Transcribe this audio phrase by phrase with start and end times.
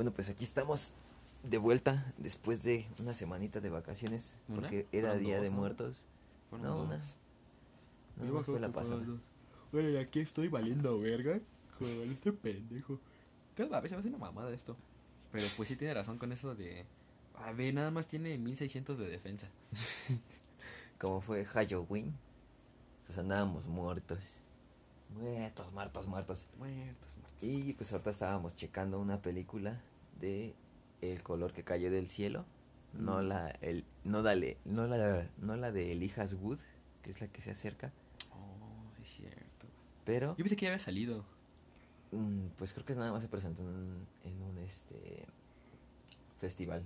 [0.00, 0.94] Bueno, pues aquí estamos
[1.42, 4.34] de vuelta después de una semanita de vacaciones.
[4.48, 4.62] ¿Una?
[4.62, 5.56] Porque era Día dos, de ¿no?
[5.58, 6.06] Muertos.
[6.52, 6.86] No, dos.
[6.86, 6.96] una.
[8.16, 9.04] No, me no fue la pasada.
[9.70, 11.38] Bueno, y aquí estoy valiendo verga
[11.78, 12.98] con este pendejo.
[13.54, 14.74] Cada vez se me hace una mamada esto.
[15.32, 16.86] Pero pues sí tiene razón con eso de...
[17.34, 19.50] A ver, nada más tiene 1600 de defensa.
[20.98, 22.14] Como fue Halloween,
[23.04, 24.20] pues andábamos muertos.
[25.10, 26.46] Muertos, muertos, muertos.
[26.56, 27.42] Muertos, muertos.
[27.42, 29.78] Y pues ahorita estábamos checando una película
[30.20, 30.54] de
[31.00, 32.44] El color que cayó del cielo.
[32.92, 36.58] No la el no dale, no la no la de Elijas Wood,
[37.02, 37.92] que es la que se acerca,
[38.32, 39.66] Oh, es cierto.
[40.04, 41.24] pero Yo pensé que ya había salido.
[42.12, 45.24] mm, pues creo que nada más se presentó en un, en un este
[46.40, 46.82] festival.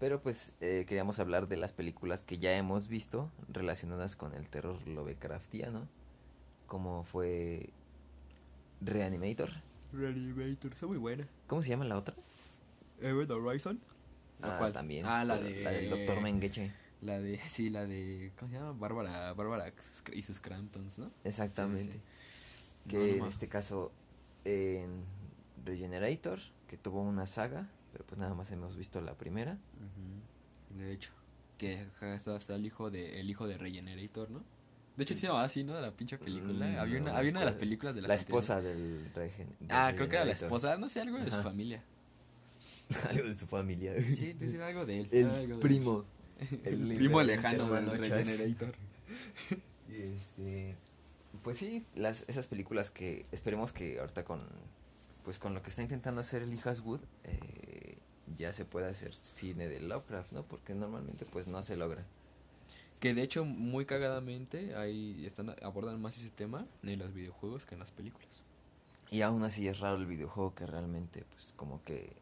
[0.00, 4.48] Pero pues eh, queríamos hablar de las películas que ya hemos visto relacionadas con el
[4.48, 5.88] terror Lovecraftiano,
[6.66, 7.70] como fue
[8.80, 9.50] Reanimator.
[9.92, 11.26] Reanimator, está muy buena.
[11.46, 12.14] ¿Cómo se llama la otra?
[13.00, 13.80] Event Horizon.
[14.40, 14.72] ¿La Ah, cuál?
[14.72, 15.06] también.
[15.06, 15.62] Ah, la de...
[15.62, 16.72] La del Doctor Mengeche.
[17.00, 17.38] La de...
[17.48, 18.32] Sí, la de...
[18.38, 18.72] ¿Cómo se llama?
[18.72, 19.32] Bárbara...
[19.32, 19.72] Bárbara
[20.12, 21.10] y sus Cramptons, ¿no?
[21.24, 21.92] Exactamente.
[21.92, 22.90] Sí, sí.
[22.90, 23.92] Que No, no en este caso
[24.44, 25.04] en
[25.64, 29.58] Regenerator, que tuvo una saga, pero pues nada más hemos visto la primera.
[30.76, 31.10] De hecho,
[31.56, 31.86] que
[32.36, 34.42] está el hijo de el hijo de Regenerator, ¿no?
[34.98, 35.76] De hecho sí se llamaba así, ¿no?
[35.76, 36.66] De la pinche película.
[36.66, 39.46] Mm, había una no había una de las películas de la, La esposa del, Regen
[39.60, 41.84] del Ah, creo que era la esposa, no sé, algo de su familia.
[43.10, 43.94] Algo de su familia.
[44.14, 45.08] Sí, tú sí, algo de él.
[45.12, 45.58] El algo de él.
[45.60, 46.04] primo.
[46.64, 48.74] El primo lejano del Regenerator.
[49.88, 50.74] Y este.
[51.42, 54.40] Pues sí, las, esas películas que esperemos que ahorita con.
[55.22, 57.98] Pues con lo que está intentando hacer el Wood, eh,
[58.36, 60.42] ya se pueda hacer cine de Lovecraft, ¿no?
[60.42, 62.04] Porque normalmente pues no se logra.
[63.00, 67.74] Que de hecho, muy cagadamente, ahí están abordan más ese tema en los videojuegos que
[67.74, 68.42] en las películas.
[69.10, 72.12] Y aún así es raro el videojuego que realmente, pues, como que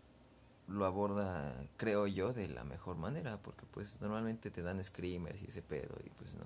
[0.69, 5.47] lo aborda, creo yo, de la mejor manera, porque pues normalmente te dan screamers y
[5.47, 6.45] ese pedo, y pues no,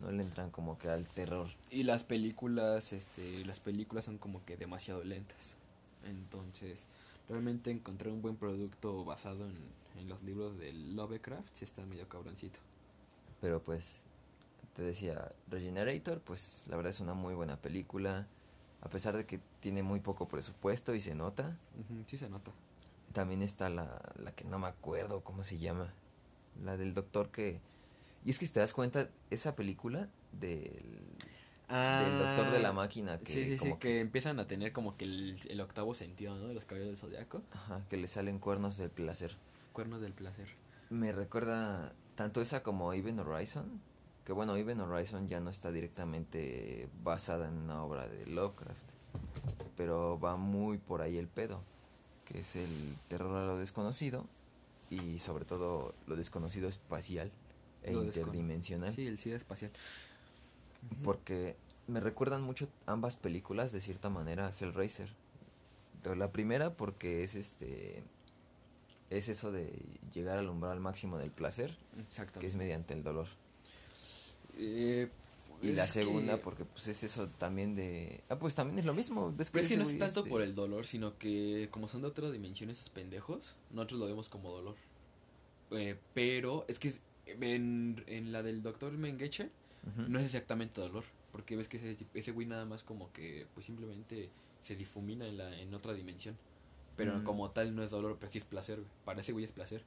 [0.00, 1.48] no le entran como que al terror.
[1.70, 5.54] Y las películas, este, las películas son como que demasiado lentas.
[6.04, 6.86] Entonces,
[7.28, 9.56] realmente encontrar un buen producto basado en,
[10.00, 12.60] en los libros de Lovecraft sí está medio cabroncito.
[13.40, 14.02] Pero pues,
[14.74, 18.26] te decía, Regenerator, pues la verdad es una muy buena película,
[18.80, 21.56] a pesar de que tiene muy poco presupuesto y se nota.
[22.06, 22.52] Sí se nota.
[23.12, 25.92] También está la, la que no me acuerdo cómo se llama.
[26.62, 27.60] La del doctor que...
[28.24, 30.82] Y es que si te das cuenta, esa película del,
[31.68, 34.72] del doctor de la máquina que Ah, Sí, sí, sí, como que empiezan a tener
[34.72, 36.48] como que el, el octavo sentido, ¿no?
[36.48, 37.42] De los caballeros del zodiaco.
[37.52, 39.36] Ajá, que le salen cuernos del placer.
[39.72, 40.48] Cuernos del placer.
[40.90, 43.80] Me recuerda tanto esa como Even Horizon.
[44.24, 48.76] Que bueno, Even Horizon ya no está directamente basada en una obra de Lovecraft.
[49.76, 51.62] Pero va muy por ahí el pedo.
[52.24, 54.26] Que es el terror a lo desconocido.
[54.90, 57.30] Y sobre todo lo desconocido espacial
[57.84, 58.92] e Lo interdimensional.
[58.92, 59.70] Sí, el SIDA espacial.
[61.04, 61.54] Porque
[61.86, 65.08] me recuerdan mucho ambas películas de cierta manera a Hellraiser.
[66.16, 68.02] La primera porque es este
[69.10, 69.72] es eso de
[70.12, 71.76] llegar al umbral máximo del placer,
[72.38, 73.26] que es mediante el dolor.
[74.56, 75.08] Eh,
[75.62, 78.94] Y la segunda que- porque pues es eso también de ah pues también es lo
[78.94, 81.88] mismo, ves Pero es que no es tanto este, por el dolor, sino que como
[81.88, 84.76] son de otra dimensión esos pendejos, nosotros lo vemos como dolor.
[85.72, 86.94] Eh, pero es que
[87.26, 89.50] en, en la del doctor Mengeche
[90.08, 93.64] no es exactamente dolor, porque ves que ese, ese güey nada más como que pues
[93.66, 94.28] simplemente
[94.62, 96.36] se difumina en, la, en otra dimensión.
[96.98, 97.24] Pero Mm.
[97.24, 98.88] como tal no es dolor, pero sí es placer, güey.
[99.06, 99.82] Para ese güey es placer.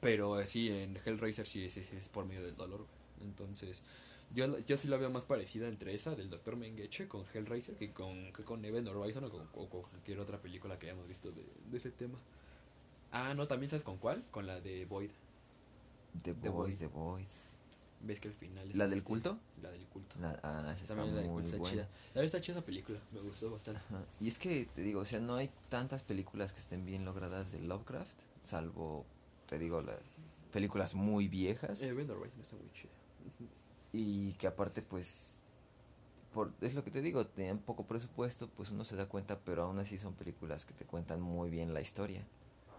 [0.00, 3.28] Pero eh, sí, en Hellraiser sí es, es- es por medio del dolor, güey.
[3.28, 3.82] Entonces,
[4.34, 6.56] yo, yo sí la veo más parecida entre esa del Dr.
[6.56, 10.38] Mengeche con Hellraiser que con, que con Event Horizon o con, o con cualquier otra
[10.40, 12.18] película que hayamos visto de, de ese tema.
[13.12, 14.24] Ah, no, también sabes con cuál?
[14.30, 15.10] Con la de Void.
[16.22, 16.78] The The Void, Void.
[16.78, 17.26] The Void.
[18.00, 19.38] ¿Ves que al final es ¿La del culto?
[19.60, 20.16] La del culto.
[20.20, 21.72] La, ah, esa está También la del muy culto está buena.
[21.72, 21.82] chida.
[21.82, 23.80] La verdad está chida esa película, me gustó bastante.
[23.80, 24.04] Ajá.
[24.20, 27.50] Y es que, te digo, o sea, no hay tantas películas que estén bien logradas
[27.50, 28.10] de Lovecraft,
[28.44, 29.04] salvo,
[29.48, 29.98] te digo, las
[30.52, 31.82] películas muy viejas.
[31.82, 32.92] Horizon está muy chida.
[33.92, 35.42] Y que aparte, pues,
[36.32, 39.64] por, es lo que te digo, tenían poco presupuesto, pues uno se da cuenta, pero
[39.64, 42.22] aún así son películas que te cuentan muy bien la historia.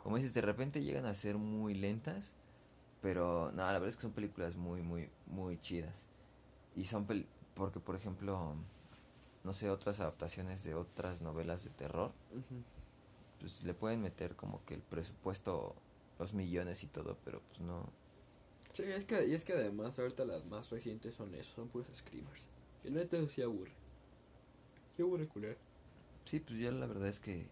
[0.04, 2.34] Como dices, de repente llegan a ser muy lentas,
[3.02, 6.08] pero no, la verdad es que son películas muy, muy, muy chidas.
[6.76, 7.26] Y son, pel
[7.56, 8.56] porque por ejemplo,
[9.44, 12.14] no sé, otras adaptaciones de otras novelas de terror,
[13.40, 15.76] pues le pueden meter como que el presupuesto,
[16.20, 17.90] los millones y todo, pero pues no.
[18.74, 21.90] Sí, es que, y es que además ahorita las más recientes son eso, son puros
[21.94, 22.48] screamers.
[22.84, 23.74] Y neta sí aburre.
[24.96, 25.58] Sí aburre culero.
[26.26, 27.48] Sí, pues yo la verdad es que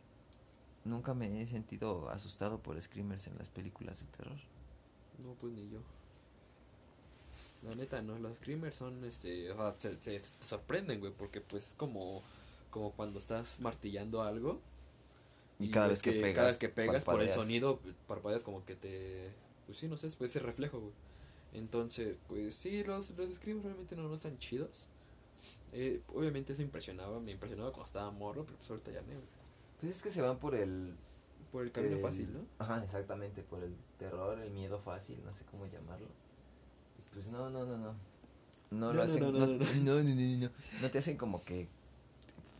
[0.85, 4.38] nunca me he sentido asustado por screamers en las películas de terror.
[5.23, 5.79] No, pues ni yo.
[7.63, 11.69] La neta, no, los screamers son, este, o sea, se, se sorprenden, güey, porque pues
[11.69, 12.21] es como,
[12.69, 14.61] como cuando estás martillando algo.
[15.59, 18.63] Y, cada ves vez que, pegas, cada vez que pegas por el sonido, parpadeas como
[18.63, 19.31] que te,
[19.65, 20.93] pues sí, no sé, pues ese reflejo, güey.
[21.53, 24.87] Entonces, pues sí, los, los screamers realmente no, no están chidos.
[25.73, 29.37] Eh, obviamente eso impresionaba, me impresionaba cuando estaba morro, pero pues ahorita ya no, güey.
[29.79, 30.95] Pues es que se van por el...
[31.51, 32.39] Por el camino el- fácil, ¿no?
[32.59, 36.07] Ajá, exactamente, por el terror, el miedo fácil, no sé cómo llamarlo.
[37.13, 37.94] Pues no, no, no, no.
[38.69, 40.49] No, No, lo hacen, no, no, no, no,
[40.81, 40.89] no.
[40.89, 41.67] te hacen como que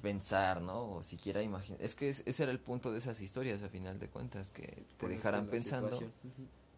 [0.02, 0.96] pensar, ¿no?
[0.98, 1.82] O siquiera imaginar.
[1.82, 4.86] Es que es- ese era el punto de esas historias, a final de cuentas, que
[4.98, 5.90] te dejaran pensando.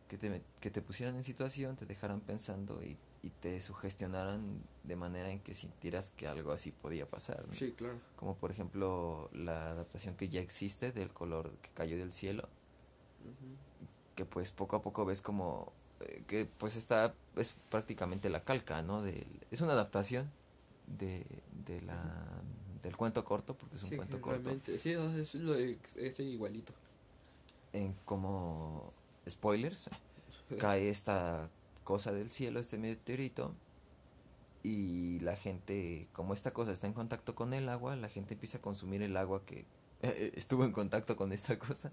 [0.10, 4.96] Que te, que te pusieran en situación, te dejaran pensando y, y te sugestionaran de
[4.96, 7.54] manera en que sintieras que algo así podía pasar, ¿no?
[7.54, 8.00] Sí, claro.
[8.18, 12.50] Como por ejemplo la adaptación que ya existe del color que cayó del cielo,
[14.16, 15.72] que pues poco a poco ves como
[16.02, 20.30] eh, que pues está es prácticamente la calca no del, es una adaptación
[20.88, 21.26] de,
[21.66, 22.42] de la
[22.84, 26.20] del cuento corto porque es un Sí, cuento corto sí, no, es, lo de- es
[26.20, 26.74] igualito.
[27.74, 28.92] en como
[29.30, 29.90] spoilers
[30.60, 31.50] cae esta
[31.84, 33.54] cosa del cielo este meteorito
[34.64, 38.58] y la gente como esta cosa está en contacto con el agua la gente empieza
[38.58, 39.66] a consumir el agua que
[40.02, 41.92] eh, estuvo en contacto con esta cosa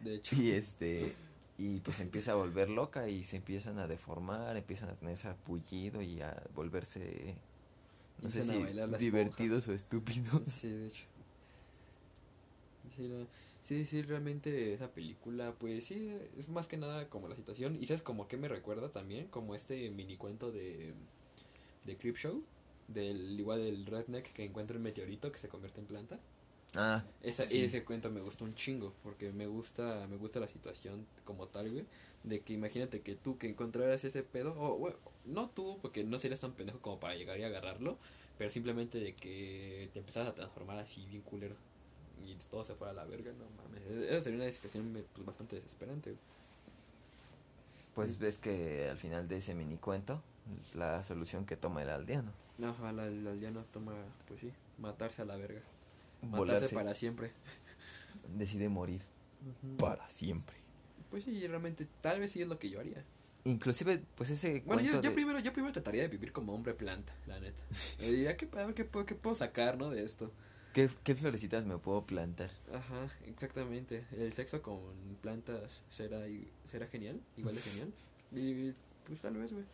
[0.00, 0.36] De hecho.
[0.36, 1.14] Y este
[1.58, 6.02] y pues empieza a volver loca y se empiezan a deformar, empiezan a tener sarpullido
[6.02, 7.36] y a volverse
[8.22, 8.64] no sé si
[8.98, 10.42] divertidos o estúpidos.
[10.46, 11.04] Sí, de hecho.
[12.96, 13.26] Sí, no,
[13.62, 17.76] sí, sí, realmente esa película, pues sí, es más que nada como la situación.
[17.80, 20.94] Y sabes como que me recuerda también, como este mini cuento de,
[21.84, 22.42] de Creepshow,
[22.88, 26.18] del igual del redneck que encuentra el meteorito que se convierte en planta.
[26.74, 27.62] Ah, Esa, Sí.
[27.62, 31.70] Ese cuento me gustó un chingo, porque me gusta, me gusta la situación como tal,
[31.70, 31.84] güey.
[32.24, 36.18] De que imagínate que tú que encontraras ese pedo, o bueno, no tú, porque no
[36.18, 37.98] serías tan pendejo como para llegar y agarrarlo,
[38.38, 41.56] pero simplemente de que te empezaras a transformar así bien culero
[42.24, 43.84] y todo se fuera a la verga, no mames.
[44.10, 46.14] Esa sería una situación pues, bastante desesperante,
[47.94, 50.22] pues ves que al final de ese mini cuento
[50.74, 53.92] la solución que toma el aldeano, la, la aldeano toma,
[54.28, 55.60] pues sí, matarse a la verga.
[56.22, 57.32] Matarse volarse, para siempre.
[58.36, 59.02] decide morir
[59.78, 60.56] para siempre.
[61.10, 63.04] Pues sí, realmente, tal vez sí es lo que yo haría.
[63.44, 66.54] Inclusive pues ese Bueno, yo, cuento yo de- primero, yo primero trataría de vivir como
[66.54, 67.62] hombre planta, la neta.
[67.98, 69.90] Eh, Diría que a ver qué, puedo- qué puedo sacar, ¿no?
[69.90, 70.30] De esto.
[70.72, 72.50] ¿Qué, qué florecitas me puedo plantar.
[72.72, 74.04] Ajá, exactamente.
[74.12, 74.80] El sexo con
[75.20, 76.20] plantas será,
[76.70, 77.92] será genial, igual de genial.
[78.32, 78.72] Y
[79.06, 79.64] pues tal vez, güey.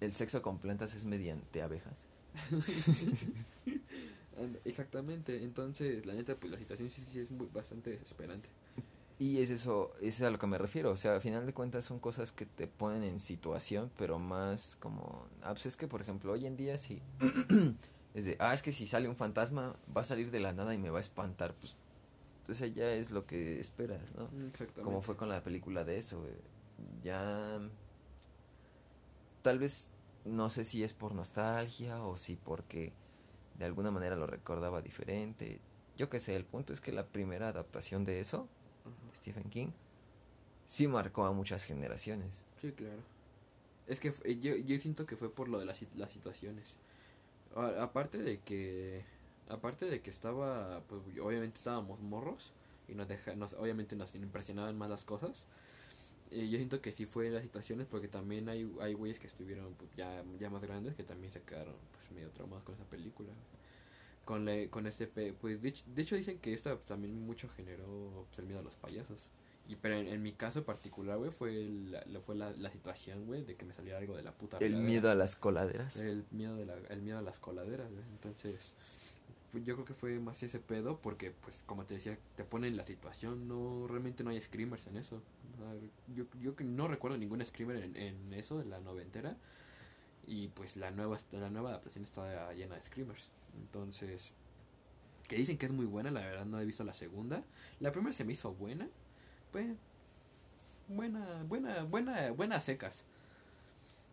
[0.00, 2.06] El sexo con plantas es mediante abejas.
[4.64, 8.48] Exactamente, entonces la neta, pues la situación sí, sí es muy, bastante desesperante.
[9.18, 10.92] Y es eso, es a lo que me refiero.
[10.92, 14.76] O sea, a final de cuentas son cosas que te ponen en situación, pero más
[14.76, 15.26] como.
[15.42, 17.02] Ah, pues es que, por ejemplo, hoy en día sí.
[18.14, 20.74] es de, ah, es que si sale un fantasma, va a salir de la nada
[20.74, 21.54] y me va a espantar.
[21.54, 21.76] Pues,
[22.40, 24.24] entonces ya es lo que esperas, ¿no?
[24.46, 24.82] Exactamente.
[24.82, 26.24] Como fue con la película de eso.
[27.02, 27.60] Ya.
[29.42, 29.90] Tal vez,
[30.24, 32.92] no sé si es por nostalgia o si porque
[33.58, 35.60] de alguna manera lo recordaba diferente.
[35.96, 38.48] Yo qué sé, el punto es que la primera adaptación de eso
[38.84, 39.14] Ajá.
[39.14, 39.68] Stephen King
[40.66, 42.44] sí marcó a muchas generaciones.
[42.60, 43.02] Sí, claro.
[43.86, 46.76] Es que yo, yo siento que fue por lo de las, las situaciones.
[47.54, 49.04] Aparte de que
[49.48, 52.52] aparte de que estaba pues obviamente estábamos morros
[52.86, 55.46] y nos deja nos, obviamente nos impresionaban más las cosas.
[56.30, 59.74] Eh, yo siento que sí fue las situaciones porque también hay hay güeyes que estuvieron
[59.74, 63.30] pues, ya ya más grandes que también se quedaron pues medio traumados con esa película.
[64.24, 68.38] Con le, con este pues de de hecho dicen que esta también mucho generó pues,
[68.40, 69.28] el miedo a los payasos.
[69.68, 73.44] Y pero en, en mi caso particular, güey, fue la, fue la, la situación, güey,
[73.44, 75.96] de que me saliera algo de la puta El miedo a las coladeras.
[75.96, 78.04] El miedo, de la, el miedo a las coladeras, güey.
[78.12, 78.74] Entonces,
[79.52, 82.66] pues, yo creo que fue más ese pedo porque, pues, como te decía, te pone
[82.66, 83.46] en la situación.
[83.46, 85.20] No, realmente no hay screamers en eso.
[86.14, 89.36] Yo, yo no recuerdo ningún screamer en, en eso, en la noventera.
[90.26, 93.30] Y, pues, la nueva, la nueva adaptación está llena de screamers.
[93.54, 94.32] Entonces,
[95.28, 97.44] que dicen que es muy buena, la verdad no he visto la segunda.
[97.80, 98.88] La primera se me hizo buena.
[99.52, 99.66] Pues,
[100.88, 103.04] buena, buena, buena, buena a secas.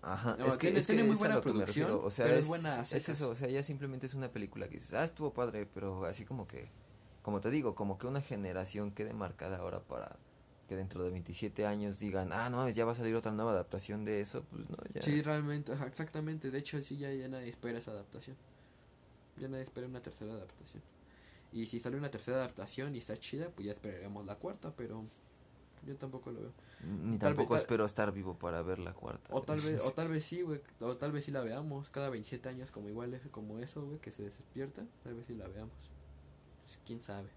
[0.01, 2.38] Ajá, No, es que tiene- es, que tiene muy buena producción, refiero, O sea, pero
[2.38, 3.10] es es, buena a es secas.
[3.10, 6.25] eso, o sea, ya simplemente es una película que dices, ah, estuvo padre, pero así
[6.25, 6.70] como que,
[7.24, 10.15] como te digo, como que una generación quede marcada ahora para
[10.70, 14.06] que dentro de 27 años digan, ah, no ya va a salir otra nueva adaptación
[14.06, 15.01] de eso, pues no, ya.
[15.01, 16.51] Sí, realmente, ajá, exactamente.
[16.51, 18.36] De hecho, sí, ya, ya nadie espera esa adaptación.
[19.38, 20.82] Ya nadie espera una tercera adaptación.
[21.51, 25.04] Y si sale una tercera adaptación y está chida, pues ya esperaremos la cuarta, pero
[25.86, 26.51] yo tampoco lo veo.
[26.84, 29.27] Ni Tal tampoco vez- espero estar vivo para ver la cuarta.
[29.34, 32.10] O tal vez, o tal vez sí, güey, o tal vez sí la veamos cada
[32.10, 35.74] 27 años como igual como eso, güey, que se despierta, tal vez sí la veamos.
[36.63, 37.29] Pues, quién sabe.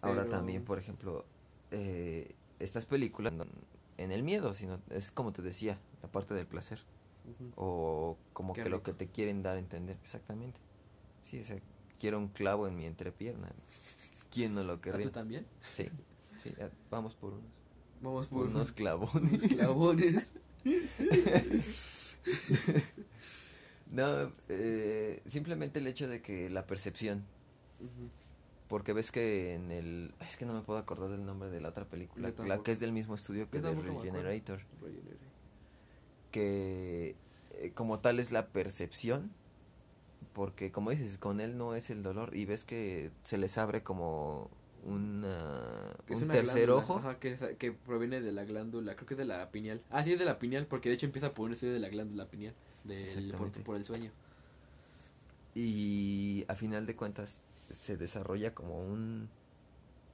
[0.00, 1.24] Ahora Pero- también, por ejemplo,
[1.70, 3.44] eh, estas películas no
[3.96, 6.80] en el miedo, sino es como te decía, la parte del placer.
[7.56, 9.96] O como Qué que lo que te quieren dar a entender.
[10.00, 10.58] Exactamente.
[11.22, 11.58] Sí, o sea,
[12.00, 13.50] quiero un clavo en mi entrepierna.
[14.30, 15.10] ¿Quién no lo ¿A tú querría?
[15.12, 15.46] también?
[15.72, 15.90] Sí,
[16.38, 17.50] sí, ya, vamos por unos,
[18.00, 19.42] Vamos por por unos clavones.
[19.48, 20.32] clavones.
[23.90, 27.24] No, eh, simplemente el hecho de que la percepción,
[28.68, 30.14] porque ves que en el...
[30.20, 32.80] Es que no me puedo acordar del nombre de la otra película, la que es
[32.80, 34.60] del mismo estudio que de Regenerator.
[36.30, 37.16] que
[37.52, 39.32] eh, como tal es la percepción,
[40.34, 43.82] porque como dices, con él no es el dolor y ves que se les abre
[43.82, 44.50] como
[44.84, 46.98] una, un una tercer glándula, ojo.
[46.98, 49.82] Ajá, que, que proviene de la glándula, creo que es de la pineal.
[49.90, 51.88] Ah, sí, es de la pineal, porque de hecho empieza por un estudio de la
[51.88, 52.54] glándula pineal,
[52.84, 54.10] del, por, el sueño.
[55.54, 59.28] y a final de cuentas se desarrolla como un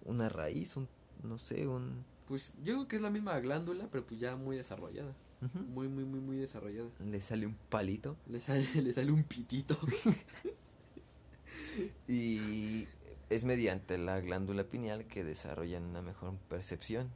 [0.05, 0.89] una raíz, un
[1.23, 4.57] no sé, un Pues yo creo que es la misma glándula, pero pues ya muy
[4.57, 5.15] desarrollada.
[5.53, 6.89] Muy, muy, muy, muy desarrollada.
[7.05, 9.77] le sale un palito Le sale, le sale un pitito.
[12.09, 12.87] y
[13.35, 17.11] es mediante la glándula pineal que desarrollan una mejor percepción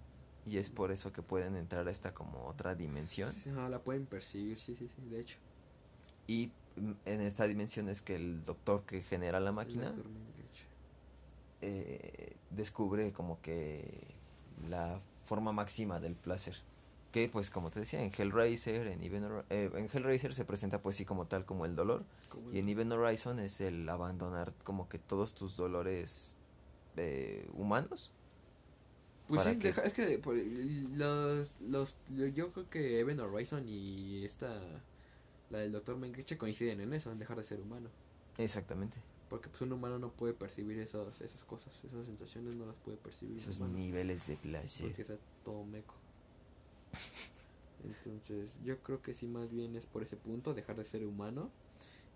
[0.46, 4.06] y es por eso que pueden entrar a esta como otra dimensión Sí, la pueden
[4.06, 5.38] percibir, sí, sí, sí, de hecho.
[6.26, 9.94] y mm, en esta dimensión es que el doctor que genera la máquina
[11.60, 14.14] eh, descubre como que
[14.68, 16.56] la forma máxima del placer.
[17.12, 21.04] Que pues como te decía, en Hellraiser, en, eh, en Hellraiser se presenta pues sí
[21.04, 22.04] como tal como el dolor.
[22.52, 26.36] Y en Event Horizon es el abandonar como que todos tus dolores
[26.96, 28.10] eh, humanos.
[29.28, 31.96] Pues sí, que- deja- es que por- los, los,
[32.34, 34.58] yo creo que Event Horizon y esta,
[35.50, 37.88] la del Doctor Mengeche coinciden en eso, en dejar de ser humano.
[38.38, 38.98] Exactamente.
[39.28, 42.96] Porque pues un humano no puede percibir esas, esas cosas, esas sensaciones no las puede
[42.96, 44.86] percibir Esos niveles de placer.
[44.86, 45.94] Porque está todo meco.
[48.06, 51.50] Entonces, yo creo que sí más bien es por ese punto, dejar de ser humano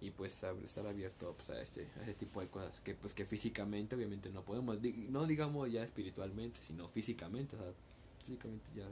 [0.03, 3.25] y pues estar abierto pues, a este a ese tipo de cosas que pues que
[3.25, 4.79] físicamente obviamente no podemos,
[5.09, 7.73] no digamos ya espiritualmente, sino físicamente, o sea,
[8.19, 8.87] físicamente ya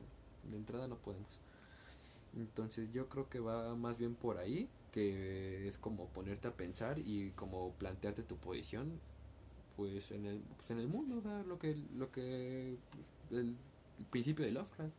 [0.50, 1.40] de entrada no podemos.
[2.36, 6.98] Entonces, yo creo que va más bien por ahí, que es como ponerte a pensar
[7.00, 8.92] y como plantearte tu posición
[9.76, 12.76] pues en el pues, en el mundo, o sea, lo que lo que
[13.30, 13.56] el, el
[14.10, 14.92] principio de Lovecraft.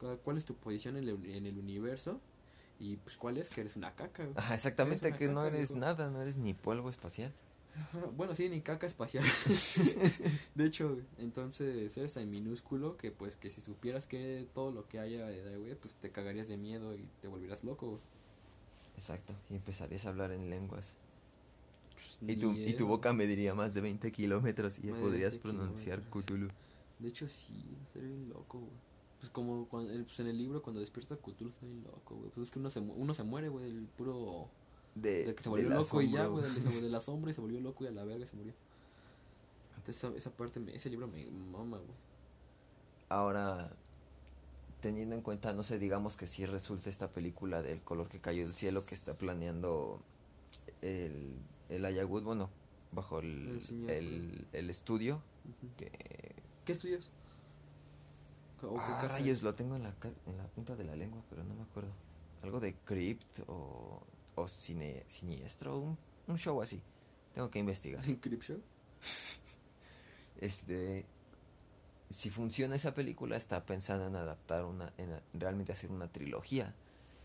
[0.00, 2.20] Cu- ¿Cuál es tu posición en el, en el universo?
[2.80, 4.24] Y pues cuál es que eres una caca.
[4.24, 4.36] güey.
[4.52, 7.32] Exactamente, que no eres nada, no eres ni polvo espacial.
[8.16, 9.24] Bueno, sí, ni caca espacial.
[10.54, 15.00] de hecho, entonces eres tan minúsculo que pues que si supieras que todo lo que
[15.00, 17.86] haya de güey, pues te cagarías de miedo y te volvieras loco.
[17.88, 18.00] güey.
[18.96, 20.94] Exacto, y empezarías a hablar en lenguas.
[22.20, 25.38] Pues, Y tu, y tu boca mediría más de 20 kilómetros y ya podrías 20
[25.48, 26.00] pronunciar.
[26.02, 26.48] Cthulhu.
[27.00, 28.70] De hecho, sí, sería bien loco, güey.
[29.24, 32.28] Pues como cuando, el- pues en el libro cuando despierta Cthulhu está bien loco, güey.
[32.34, 34.50] Pues es que uno se, uno se muere, güey, del puro...
[34.94, 37.58] De, De que se volvió loco y ya, güey, del, del asombro y se volvió
[37.58, 38.52] loco y a la verga se murió.
[39.78, 41.96] Entonces esa, esa parte, me- ese libro me mama, güey.
[43.08, 43.72] Ahora,
[44.82, 48.42] teniendo en cuenta, no sé, digamos que si resulta esta película del color que cayó
[48.42, 50.00] del cielo que está planeando
[50.82, 51.32] el,
[51.70, 52.50] el Ayagut, bueno,
[52.92, 55.22] bajo el, El el, el estudio,
[55.78, 55.90] que...
[56.66, 57.08] ¿Qué estudias?
[58.70, 61.44] ¿O Ah, rayos, lo tengo en la, ca- en la punta de la lengua, pero
[61.44, 61.90] no me acuerdo.
[62.42, 64.02] Algo de Crypt o,
[64.34, 66.80] o cine, Siniestro, un, un show así.
[67.34, 68.04] Tengo que investigar.
[68.08, 68.60] ¿En Creepshow?
[70.40, 71.04] este
[72.10, 76.74] si funciona esa película está pensando en adaptar una en a- realmente hacer una trilogía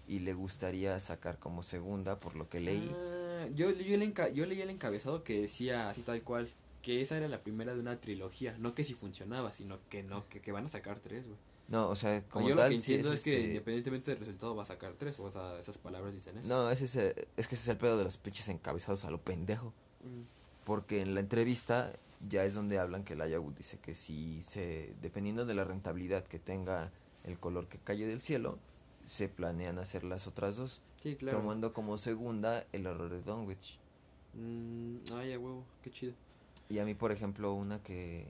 [0.08, 4.32] y le gustaría sacar como segunda por lo que leí Ah, yo, yo, le enca-
[4.34, 6.50] yo leí el encabezado que decía así tal cual,
[6.90, 8.58] que esa era la primera de una trilogía.
[8.58, 11.38] No que si funcionaba, sino que no, que, que van a sacar tres, güey.
[11.68, 14.20] no o sea como yo tal lo que sí entiendo es, que este- independientemente del
[14.22, 16.50] resultado va a sacar tres, o sea, esas palabras dicen eso.
[16.50, 19.22] no ese es, es que ese es el pedo de los pinches encabezados a lo
[19.22, 19.72] pendejo
[20.04, 20.24] Mm.
[20.66, 21.94] porque en la entrevista
[22.28, 26.24] ya es donde hablan que el Ayagut dice que si se dependiendo de la rentabilidad
[26.26, 26.92] que tenga
[27.24, 28.58] el color que cayó del cielo
[29.06, 31.38] se planean hacer las otras dos Sí, claro.
[31.38, 33.78] tomando como segunda el horror de Dunwich
[34.34, 36.14] Mm, ay, a huevo, qué chido.
[36.70, 38.28] Y a mí, por ejemplo, una que,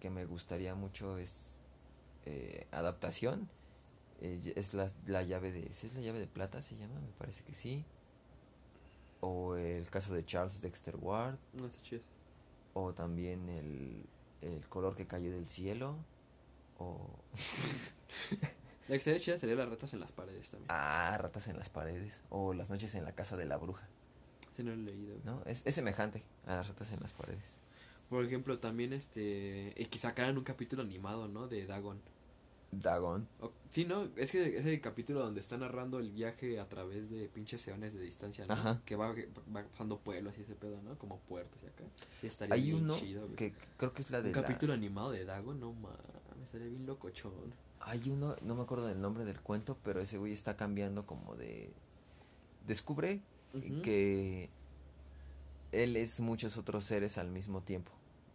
[0.00, 1.56] que me gustaría mucho es
[2.26, 3.48] eh, adaptación.
[4.20, 5.72] eh, es la, la llave de...
[5.72, 6.60] ¿sí ¿Es la llave de plata?
[6.62, 7.84] Se llama, me parece que sí.
[9.20, 11.38] O el caso de Charles Dexter Ward.
[11.54, 12.02] No está chido.
[12.74, 14.04] O también el,
[14.42, 15.96] el color que cayó del cielo.
[16.78, 17.24] O...
[18.88, 20.66] La que estaría chida sería las ratas en las paredes también.
[20.70, 22.22] ah, ratas en las paredes.
[22.30, 23.86] O las noches en la casa de la bruja.
[24.56, 25.12] Sí, no lo he leído.
[25.14, 25.24] güey.
[25.24, 25.42] ¿No?
[25.44, 27.60] Es, es semejante a las ratas en las paredes.
[28.08, 29.74] Por ejemplo, también este.
[29.76, 31.46] Y que sacaran un capítulo animado, ¿no?
[31.48, 32.00] De Dagon.
[32.70, 33.26] Dagon.
[33.40, 34.08] O- sí, ¿no?
[34.16, 37.94] Es que es el capítulo donde está narrando el viaje a través de pinches eones
[37.94, 38.52] de distancia, ¿no?
[38.54, 38.82] Ajá.
[38.84, 39.12] Que va,
[39.54, 40.96] va pasando pueblos y ese pedo, ¿no?
[40.98, 41.84] Como puertos y acá.
[42.20, 43.36] Sí, estaría Hay bien uno chido, güey.
[43.36, 45.98] que creo que es la de Un la- capítulo animado de Dagon, no mames,
[46.44, 47.32] estaría bien locochón.
[47.80, 51.36] Hay uno, no me acuerdo del nombre del cuento, pero ese güey está cambiando como
[51.36, 51.72] de...
[52.66, 53.20] Descubre
[53.82, 54.50] que
[55.72, 57.92] él es muchos otros seres al mismo tiempo,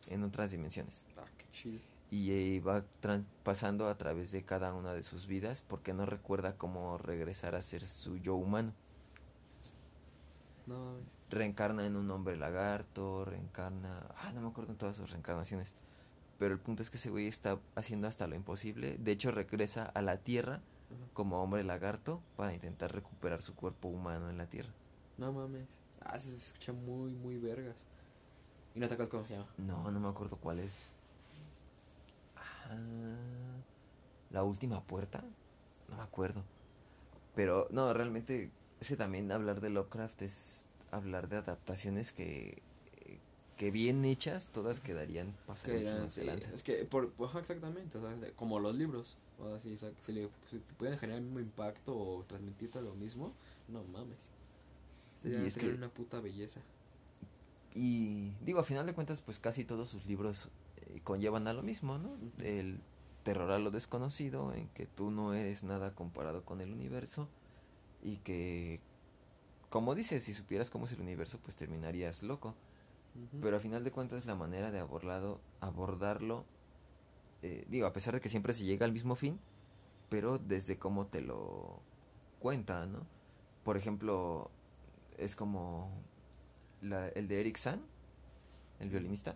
[0.10, 1.06] en otras dimensiones.
[1.18, 1.80] Ah, qué chido.
[2.12, 6.06] Y eh, va tran- pasando a través de cada una de sus vidas porque no
[6.06, 8.74] recuerda cómo regresar a ser su yo humano.
[10.66, 10.96] No.
[11.30, 14.08] Reencarna en un hombre lagarto, reencarna...
[14.18, 15.74] Ah, no me acuerdo en todas sus reencarnaciones.
[16.38, 18.98] Pero el punto es que ese güey está haciendo hasta lo imposible.
[19.00, 21.10] De hecho, regresa a la Tierra Ajá.
[21.14, 24.72] como hombre lagarto para intentar recuperar su cuerpo humano en la Tierra.
[25.18, 25.68] No mames.
[26.02, 27.86] Ah, se escucha muy, muy vergas.
[28.76, 29.48] ¿Y no te acuerdas cómo se llama?
[29.58, 30.80] No, no me acuerdo cuál es.
[32.36, 32.76] Ah,
[34.32, 35.24] la última puerta.
[35.90, 36.44] No me acuerdo.
[37.36, 42.62] Pero no, realmente es que también hablar de Lovecraft es hablar de adaptaciones que
[43.58, 45.32] que bien hechas todas quedarían
[45.64, 46.22] Que sí, lanza.
[46.56, 48.00] es que, por, ajá, exactamente,
[48.36, 49.16] como los libros.
[49.40, 52.96] O sea, si, si le si pueden generar el mismo impacto o transmitir todo lo
[52.96, 53.32] mismo,
[53.68, 54.30] no mames.
[55.22, 56.60] Sería, Y es que- una puta belleza.
[57.74, 61.64] Y digo, a final de cuentas, pues casi todos sus libros eh, conllevan a lo
[61.64, 62.16] mismo, ¿no?
[62.40, 62.82] El
[63.24, 67.28] terror a lo desconocido, en que tú no eres nada comparado con el universo
[68.04, 68.80] y que,
[69.70, 72.56] como dices, si supieras cómo es el universo, pues terminarías loco.
[73.42, 76.46] Pero a final de cuentas la manera de abordarlo, abordarlo
[77.44, 79.38] eh, digo, a pesar de que siempre se llega al mismo fin,
[80.10, 81.82] pero desde cómo te lo
[82.40, 83.06] cuenta, ¿no?
[83.66, 84.50] Por ejemplo,
[85.18, 85.92] es como
[86.84, 87.82] la- el de Eric San,
[88.80, 89.36] el violinista,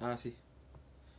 [0.00, 0.34] Ah, sí.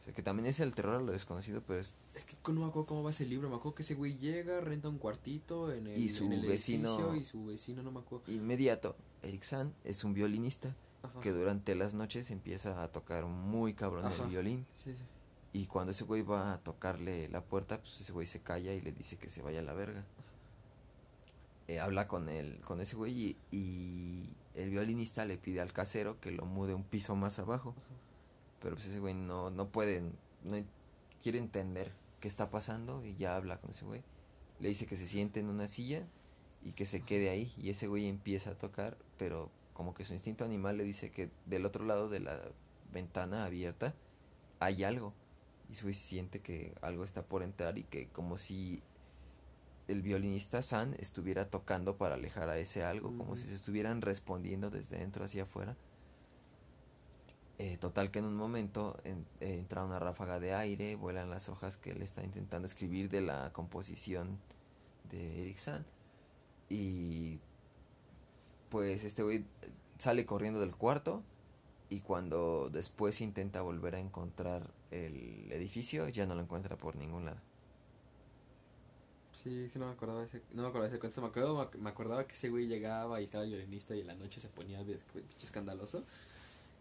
[0.01, 2.59] o sea, que también es el terror a lo desconocido, pero es Es que no
[2.61, 3.49] me acuerdo cómo va ese libro.
[3.49, 6.41] Me acuerdo que ese güey llega, renta un cuartito en el, Y su en el
[6.47, 8.31] vecino- edificio y su vecino, no me acuerdo.
[8.31, 8.95] inmediato.
[9.23, 11.21] Eric San es un violinista Ajá.
[11.21, 14.23] que durante las noches empieza a tocar muy cabrón Ajá.
[14.25, 14.65] el violín.
[14.75, 15.01] Sí, sí.
[15.53, 18.81] Y cuando ese güey va a tocarle la puerta, pues ese güey se calla y
[18.81, 20.03] le dice que se vaya a la verga.
[21.73, 26.19] Eh, habla con el, con ese güey y, y el violinista le pide al casero
[26.19, 27.73] que lo mude un piso más abajo.
[28.61, 30.01] Pero pues ese güey no, no puede,
[30.43, 30.63] no
[31.23, 34.03] quiere entender qué está pasando y ya habla con ese güey.
[34.59, 36.05] Le dice que se siente en una silla
[36.63, 37.51] y que se quede ahí.
[37.57, 41.31] Y ese güey empieza a tocar, pero como que su instinto animal le dice que
[41.47, 42.39] del otro lado de la
[42.91, 43.95] ventana abierta
[44.59, 45.11] hay algo.
[45.69, 48.83] Y ese güey siente que algo está por entrar y que como si
[49.87, 54.69] el violinista San estuviera tocando para alejar a ese algo, como si se estuvieran respondiendo
[54.69, 55.75] desde dentro hacia afuera.
[57.59, 61.49] Eh, total que en un momento en- eh, entra una ráfaga de aire, vuelan las
[61.49, 64.39] hojas que él está intentando escribir de la composición
[65.11, 65.85] de Eric San.
[66.69, 67.39] Y
[68.69, 69.45] pues este güey
[69.99, 71.21] sale corriendo del cuarto
[71.89, 77.25] y cuando después intenta volver a encontrar el edificio ya no lo encuentra por ningún
[77.25, 77.39] lado.
[79.43, 81.21] Sí, sí, no me acordaba ese, no me acordaba ese cuento.
[81.21, 84.15] Me, acuerdo, me acordaba que ese güey llegaba y estaba el violinista y en la
[84.15, 85.01] noche se ponía pinche
[85.43, 86.03] escandaloso.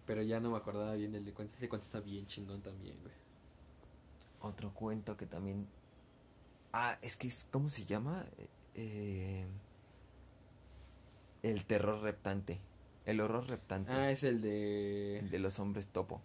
[0.07, 1.57] Pero ya no me acordaba bien del cuento.
[1.57, 3.15] Ese cuento está bien chingón también, güey.
[4.41, 5.67] Otro cuento que también...
[6.73, 7.47] Ah, es que es...
[7.51, 8.25] ¿Cómo se llama?
[8.39, 9.47] Eh, eh,
[11.43, 12.61] el terror reptante.
[13.07, 13.93] El horror reptante.
[13.93, 15.19] Ah, es el de...
[15.19, 16.21] El de los hombres topo.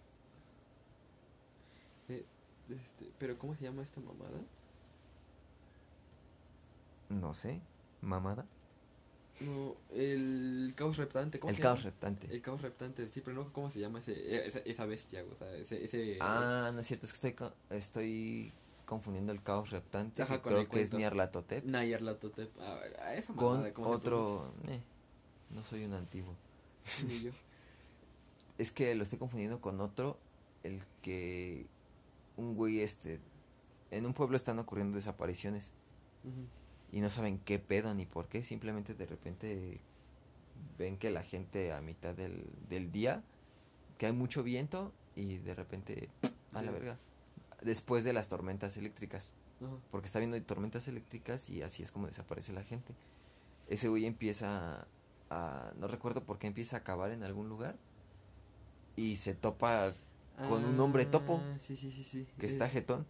[2.08, 2.24] eh,
[2.68, 4.40] este, pero ¿cómo se llama esta mamada?
[7.08, 7.60] No sé.
[8.00, 8.46] ¿Mamada?
[9.40, 11.38] No, el caos reptante.
[11.38, 12.26] ¿cómo El se caos reptante.
[12.32, 15.54] El caos reptante, sí, pero no cómo se llama ese, esa, esa bestia, o sea,
[15.54, 15.84] ese...
[15.84, 17.06] ese Ah, no es cierto.
[17.06, 18.52] Es que estoy, estoy
[18.84, 20.22] confundiendo el caos reptante.
[20.22, 20.92] Ajá, que con creo el que es.
[20.92, 21.64] Nyarlathotep.
[21.64, 22.58] Nayar Latotep.
[22.60, 24.54] A ver, a esa Con mamada, ¿cómo se otro...
[24.66, 24.80] eh,
[25.50, 26.34] no soy un antiguo.
[27.06, 27.30] Ni yo.
[28.58, 30.18] Es que lo estoy confundiendo con otro,
[30.64, 31.68] el que
[32.36, 33.20] un güey este
[33.92, 35.70] en un pueblo están ocurriendo desapariciones.
[36.92, 39.80] Y no saben qué pedo ni por qué, simplemente de repente
[40.78, 43.22] ven que la gente a mitad del, del día
[43.98, 46.08] que hay mucho viento y de repente
[46.52, 46.98] a la verga
[47.62, 49.72] después de las tormentas eléctricas Ajá.
[49.90, 52.94] porque está viendo tormentas eléctricas y así es como desaparece la gente.
[53.68, 54.86] Ese güey empieza
[55.30, 57.76] a, no recuerdo por qué empieza a cavar en algún lugar
[58.96, 59.94] y se topa
[60.48, 62.26] con un hombre topo Ah, Sí, sí, sí, sí.
[62.38, 63.06] que está Es- jetón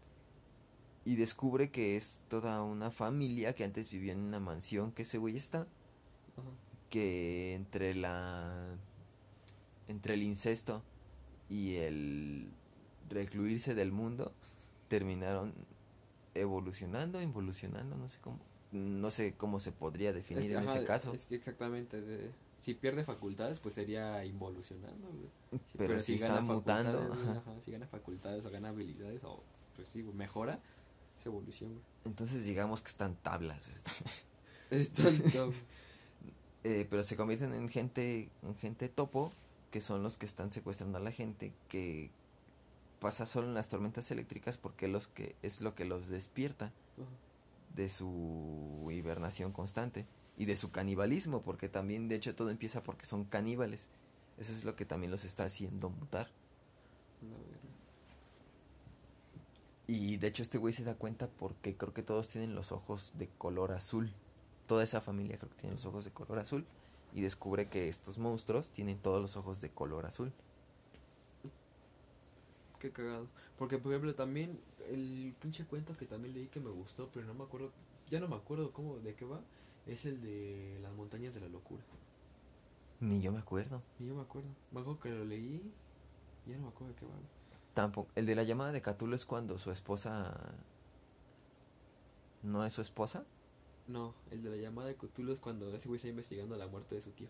[1.09, 5.17] y descubre que es toda una familia que antes vivía en una mansión que ese
[5.17, 6.51] güey está Ajá.
[6.91, 8.77] que entre la
[9.89, 10.83] entre el incesto
[11.49, 12.51] y el
[13.09, 14.33] recluirse del mundo
[14.89, 15.55] terminaron
[16.35, 18.39] evolucionando, involucionando, no sé cómo
[18.73, 22.03] no sé cómo se podría definir Es que, en ajá, ese caso, Es que exactamente.
[22.03, 25.09] de- si pierde facultades, pues sería involucionando.
[25.53, 27.39] Sí, pero, si gana está mutando, ajá.
[27.39, 29.43] ajá, si gana facultades o gana habilidades, o
[29.75, 30.61] pues sí, mejora,
[31.19, 31.85] es evolución, güey.
[32.05, 33.79] entonces digamos que están tablas, güey.
[34.71, 35.53] Es tonto.
[36.65, 39.33] Eh, pero se convierten en gente en gente topo
[39.71, 42.11] que son los que están secuestrando a la gente que
[42.99, 46.73] pasa solo en las tormentas eléctricas porque los que es lo que los despierta
[47.77, 50.05] de su hibernación constante
[50.37, 53.89] y de su canibalismo porque también de hecho todo empieza porque son caníbales
[54.37, 56.29] eso es lo que también los está haciendo mutar
[57.23, 57.68] verga.
[59.89, 63.15] Y de hecho este güey se da cuenta porque creo que todos tienen los ojos
[63.19, 64.13] de color azul
[64.69, 66.65] toda esa familia creo que tiene los ojos de color azul
[67.13, 70.33] y descubre que estos monstruos tienen todos los ojos de color azul
[72.79, 73.27] Qué cagado.
[73.59, 77.35] Porque, por ejemplo, también el pinche cuento que también leí que me gustó, pero no
[77.35, 77.73] me acuerdo,
[78.11, 79.41] ya no me acuerdo cómo, de qué va,
[79.87, 81.83] es el de las montañas de la locura.
[83.01, 85.63] ni yo me acuerdo Y yo me acuerdo, me acuerdo que lo leí,
[86.47, 87.13] ya no me acuerdo de qué va.
[87.83, 90.55] Tampoco el de la llamada de Cthulhu es cuando su esposa
[92.43, 93.25] no es su esposa
[93.87, 96.95] No, el de la llamada de Cthulhu es cuando ese güey está investigando la muerte
[96.95, 97.29] de su tío.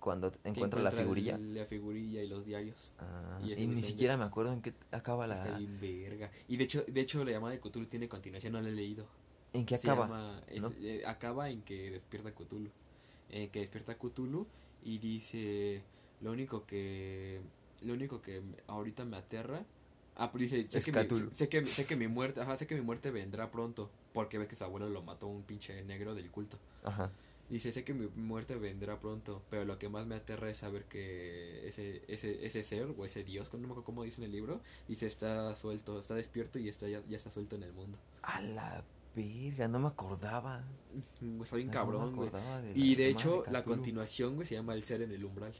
[0.00, 2.92] cuando encuentra la figurilla el- la figurilla y los diarios.
[2.98, 6.30] Ah, y ni siquiera me acuerdo en qué acaba Está la bien verga.
[6.48, 9.06] Y de hecho, de hecho la llamada de Cthulhu tiene continuación, no la he leído.
[9.52, 10.72] en qué Se acaba llama- es- ¿no?
[10.82, 12.70] eh, acaba en que despierta Cthulhu.
[13.30, 14.46] En que despierta Cthulhu
[14.84, 15.82] y dice
[16.20, 17.40] lo único que
[17.86, 19.64] lo único que ahorita me aterra
[20.16, 22.74] ah pues dice sé que, mi, sé que sé que mi muerte ajá sé que
[22.74, 26.30] mi muerte vendrá pronto porque ves que su abuelo lo mató un pinche negro del
[26.30, 26.58] culto.
[26.84, 27.10] Ajá.
[27.50, 30.84] Dice sé que mi muerte vendrá pronto pero lo que más me aterra es saber
[30.84, 34.32] que ese ese ese ser o ese dios no me acuerdo cómo dice en el
[34.32, 37.98] libro dice está suelto está despierto y está ya, ya está suelto en el mundo.
[38.22, 38.84] A la
[39.16, 40.62] verga no me acordaba.
[41.42, 42.30] Está bien no cabrón güey.
[42.30, 45.54] la Y de hecho, la continuación, güey, se llama El ser en el umbral.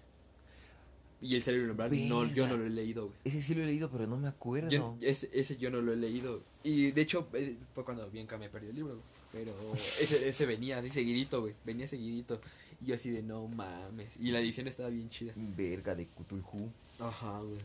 [1.20, 3.18] Y el el umbral, no, yo no lo he leído, güey.
[3.24, 5.92] ese sí lo he leído pero no me acuerdo Yo- ese, ese yo no lo
[5.92, 6.42] he leído.
[6.62, 9.04] Y de hecho, eh, fue cuando bien que me perdí el libro, güey.
[9.32, 11.54] Pero ese, ese venía así seguidito, güey.
[11.64, 12.40] Venía seguidito.
[12.82, 14.16] Y yo así de no mames.
[14.20, 15.32] Y la edición estaba bien chida.
[15.34, 17.58] verga de Cthulhu Ajá, güey.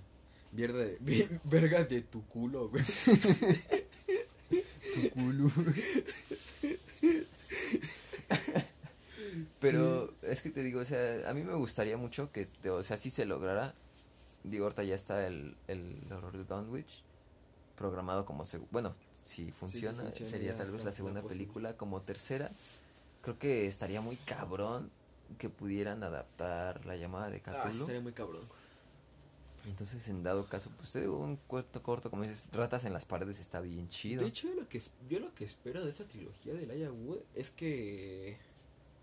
[0.53, 2.83] Verga de, verga de tu culo, güey.
[9.61, 12.83] Pero es que te digo, o sea, a mí me gustaría mucho que, te- o
[12.83, 13.73] sea, si se lograra.
[14.43, 17.03] Digo, ahorita ya está el, el horror de Dunwich
[17.75, 22.51] programado como, bueno, si funciona, funciona, sería tal vez la segunda película como tercera.
[23.21, 24.89] Creo que estaría muy cabrón
[25.37, 27.81] que pudieran adaptar la llamada de Ah, Cthulhu.
[27.81, 28.41] estaría muy cabrón.
[29.67, 33.05] Entonces, en dado caso, pues te digo, un cuarto corto, como dices, ratas en las
[33.05, 34.23] paredes está bien chido.
[34.23, 37.19] De hecho, yo lo que, yo lo que espero de esta trilogía de Elijah Wood
[37.35, 38.37] es que.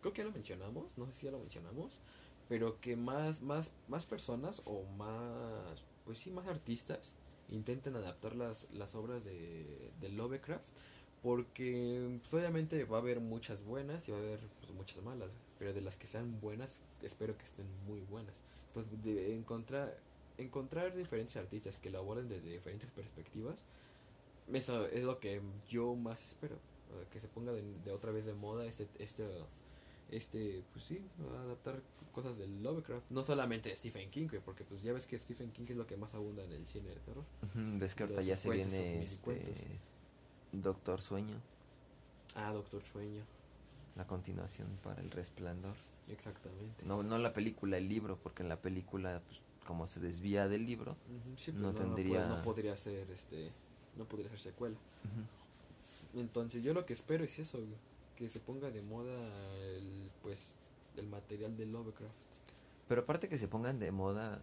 [0.01, 2.01] Creo que ya lo mencionamos, no sé si ya lo mencionamos.
[2.49, 5.85] Pero que más, más, más personas o más.
[6.05, 7.15] Pues sí, más artistas
[7.51, 10.67] intenten adaptar las, las obras de, de Lovecraft.
[11.23, 15.31] Porque pues, obviamente va a haber muchas buenas y va a haber pues, muchas malas.
[15.59, 16.71] Pero de las que sean buenas,
[17.03, 18.35] espero que estén muy buenas.
[18.69, 19.99] Entonces, de encontrar,
[20.39, 23.65] encontrar diferentes artistas que lo aborden desde diferentes perspectivas
[24.57, 26.57] eso es lo que yo más espero.
[27.13, 29.25] Que se ponga de, de otra vez de moda este, este,
[30.11, 31.01] este, pues sí,
[31.45, 31.81] adaptar
[32.13, 33.11] cosas del Lovecraft.
[33.11, 35.97] No solamente de Stephen King, porque pues ya ves que Stephen King es lo que
[35.97, 37.25] más abunda en el cine de terror.
[37.55, 39.79] Ves que ahorita ya se viene este.
[40.53, 41.37] Doctor Sueño,
[42.35, 43.23] Ah, Doctor Sueño,
[43.97, 45.75] la continuación para El Resplandor.
[46.09, 46.85] exactamente.
[46.85, 50.65] No, no la película, el libro, porque en la película, pues, como se desvía del
[50.67, 50.97] libro,
[51.37, 53.51] sí, no pues, tendría- No, podría ser, este,
[53.97, 54.77] no podría ser secuela.
[56.15, 57.71] Entonces yo lo que espero es eso, güey,
[58.19, 59.15] que se ponga de moda
[59.77, 60.49] el, pues,
[60.97, 62.13] el material de Lovecraft.
[62.89, 64.43] pero aparte que se pongan de moda,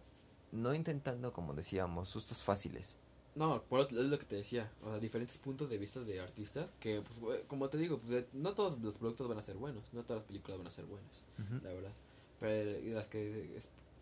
[0.50, 2.96] no intentando, como decíamos, sustos fáciles.
[3.34, 6.20] No, por otro, es lo que te decía, o sea, diferentes puntos de vista de
[6.20, 9.92] artistas que, pues, como te digo, pues, no todos los productos van a ser buenos,
[9.92, 11.24] no todas las películas van a ser buenas,
[11.62, 11.92] la verdad.
[12.40, 13.60] Pero y las que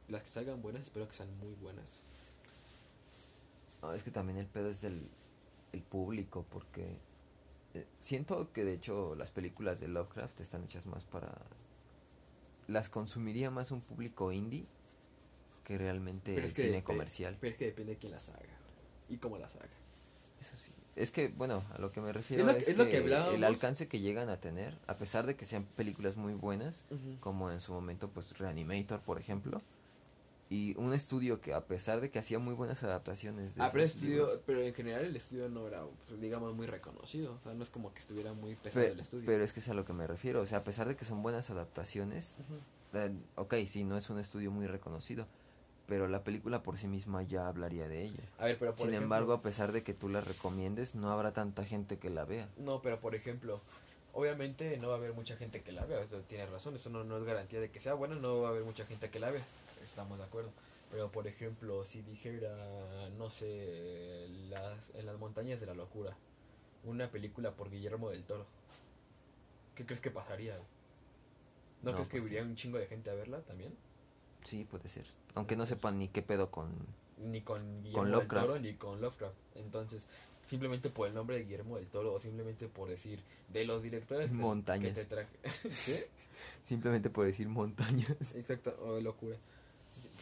[0.08, 1.96] las que salgan buenas, espero que sean muy buenas.
[3.82, 5.02] No, es que también el pedo es del
[5.72, 6.96] el público, porque
[7.74, 11.32] eh, siento que de hecho las películas de Lovecraft están hechas más para...
[12.66, 14.64] Las consumiría más un público indie
[15.64, 17.36] que realmente el que cine comercial.
[17.40, 18.56] Pero es que depende de quién las haga
[19.08, 19.68] y cómo las haga.
[20.40, 20.70] Eso sí.
[20.96, 22.90] Es que, bueno, a lo que me refiero Es lo es, que- es lo que,
[22.92, 23.34] que hablábamos.
[23.34, 26.84] el alcance que llegan a tener, a pesar de que sean películas muy buenas,
[27.20, 29.60] como en su momento, pues, Reanimator, por ejemplo,
[30.50, 33.84] y un estudio que, a pesar de que hacía muy buenas adaptaciones de Ah, pero,
[33.84, 37.34] estudio, libros, pero en general el estudio no era, pues, digamos, muy reconocido.
[37.34, 39.24] O sea, no es como que estuviera muy pesado pe- el estudio.
[39.26, 41.04] pero es que es a lo que me refiero, o sea, a pesar de que
[41.04, 42.98] son buenas adaptaciones, Ujú.
[42.98, 45.26] eh, ok, sí, no es un estudio muy reconocido,
[45.86, 48.22] pero la película por sí misma ya hablaría de ella.
[48.38, 51.10] A ver, pero por Sin ejemplo- embargo, a pesar de que tú la recomiendes, no
[51.10, 52.48] habrá tanta gente que la vea.
[52.58, 53.60] No, pero por ejemplo,
[54.12, 57.02] obviamente no va a haber mucha gente que la vea, eso tiene razón, eso no,
[57.04, 59.30] no es garantía de que sea buena, no va a haber mucha gente que la
[59.30, 59.44] vea,
[59.84, 60.52] estamos de acuerdo.
[60.90, 66.16] Pero por ejemplo, si dijera, no sé, las, en las montañas de la locura,
[66.84, 68.46] una película por Guillermo del Toro,
[69.74, 70.56] ¿qué crees que pasaría?
[71.82, 73.74] ¿No, No, crees que pues iría un chingo de gente a verla también?
[74.44, 75.06] Sí, puede ser.
[75.34, 76.70] Aunque no sepan ni qué pedo con...
[77.18, 78.46] Ni con Guillermo del Lovecraft.
[78.46, 79.36] Toro ni con Lovecraft.
[79.56, 80.06] Entonces,
[80.46, 84.30] simplemente por el nombre de Guillermo del Toro o simplemente por decir de los directores
[84.30, 84.94] Montañas.
[84.94, 85.38] que te traje.
[85.86, 86.08] ¿Qué?
[86.64, 88.34] Simplemente por decir montañas.
[88.34, 89.36] Exacto, o locura.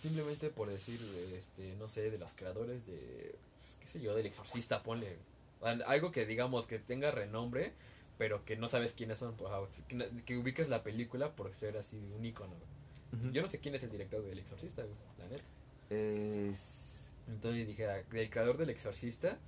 [0.03, 0.99] Simplemente por decir,
[1.39, 5.17] este, no sé, de los creadores de, pues, qué sé yo, del exorcista, ponle.
[5.63, 7.73] Al- Algo que digamos que tenga renombre,
[8.19, 9.37] pero que no sabes quiénes son.
[9.37, 13.33] pues, ah, que, que ubiques la película por ser así un güey.
[13.33, 14.83] Yo no sé quién es el director del exorcista,
[15.19, 15.45] la neta.
[15.91, 17.11] Es...
[17.29, 19.39] Entonces dijera, del creador del exorcista,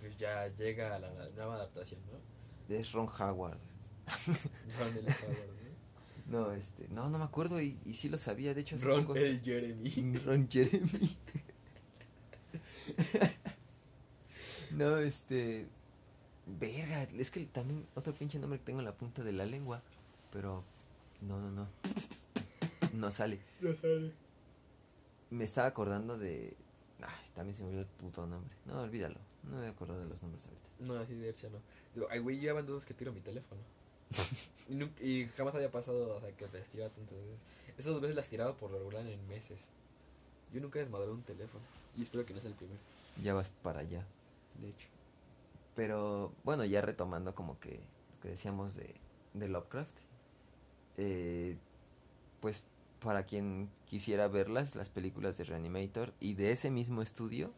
[0.00, 2.74] pues ya llega a la, la nueva adaptación, ¿no?
[2.74, 3.58] Es Ron Howard.
[4.78, 5.67] Ron Howard, ¿no?
[6.28, 6.86] No, este...
[6.88, 8.52] No, no me acuerdo y, y sí lo sabía.
[8.54, 10.18] De hecho, hace Ron poco- el Jeremy.
[10.24, 11.16] Ron Jeremy.
[14.72, 15.66] no, este...
[16.46, 19.82] Verga, es que también otro pinche nombre que tengo en la punta de la lengua.
[20.32, 20.64] Pero...
[21.20, 21.68] No, no, no.
[22.92, 23.40] No sale.
[25.30, 26.56] Me estaba acordando de...
[27.00, 28.54] Ay, también se me olvidó el puto nombre.
[28.66, 29.18] No, olvídalo.
[29.44, 30.68] No me voy a acordar de los nombres ahorita.
[30.92, 31.34] No, así de
[31.94, 32.06] no.
[32.10, 33.60] Ay, güey, llevan dos que tiro mi teléfono.
[34.68, 37.38] y, y jamás había pasado, o sea, que las tiraba tantas veces.
[37.76, 39.60] Esas dos veces las tiraba por regular en meses.
[40.52, 41.64] Yo nunca he desmadrado un teléfono.
[41.96, 42.80] Y espero que no sea el primero.
[43.22, 44.04] Ya vas para allá.
[44.60, 44.88] De hecho.
[45.74, 47.74] Pero bueno, ya retomando como que
[48.14, 48.94] lo que decíamos de,
[49.34, 49.90] de Lovecraft.
[50.96, 51.56] eh,
[52.40, 52.62] pues
[53.00, 57.52] para quien quisiera verlas, las películas de Reanimator y de ese mismo estudio,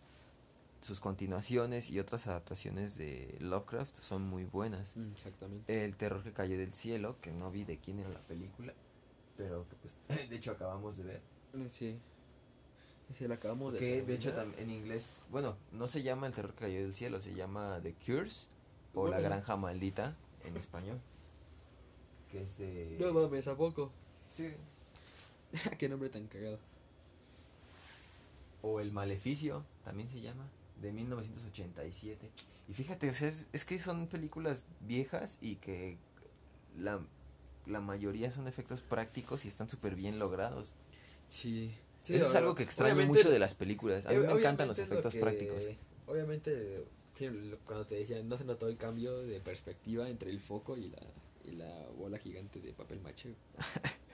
[0.80, 4.96] sus continuaciones y otras adaptaciones de Lovecraft son muy buenas.
[4.96, 5.84] Mm, exactamente.
[5.84, 8.72] El terror que cayó del cielo, que no vi de quién era la película,
[9.36, 9.98] pero que pues
[10.30, 11.20] de hecho acabamos de ver.
[11.68, 11.98] Sí.
[13.18, 16.54] Sí, la acabamos de Que de hecho en inglés, bueno, no se llama El terror
[16.54, 18.48] que cayó del cielo, se llama The Cures
[18.94, 21.00] o La granja maldita en español.
[22.30, 23.90] Que es de No mames, ¿a poco?
[24.30, 24.54] Sí.
[25.78, 26.58] Qué nombre tan cagado.
[28.62, 30.46] O El maleficio, también se llama,
[30.80, 32.30] de 1987.
[32.68, 35.98] Y fíjate, o sea, es, es que son películas viejas y que
[36.78, 37.00] la,
[37.66, 40.74] la mayoría son efectos prácticos y están súper bien logrados.
[41.28, 41.72] Sí.
[42.08, 44.06] Eso es algo que extraño mucho de las películas.
[44.06, 45.68] A mí me Obviamente encantan los lo efectos que- prácticos.
[46.06, 47.28] Obviamente, sí,
[47.66, 50.98] cuando te decían, no se notó el cambio de perspectiva entre el foco y la,
[51.44, 53.34] y la bola gigante de papel maché.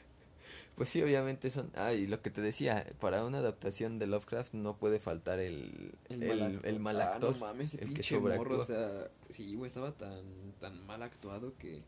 [0.77, 1.71] Pues sí, obviamente son...
[1.75, 5.95] Ah, y lo que te decía, para una adaptación de Lovecraft no puede faltar el,
[6.11, 7.33] el, el mal Ah, actor.
[7.33, 8.62] no mames, el que pinche morro, sobreactúa.
[8.62, 10.23] o sea, sí, güey, estaba tan,
[10.61, 11.83] tan mal actuado que...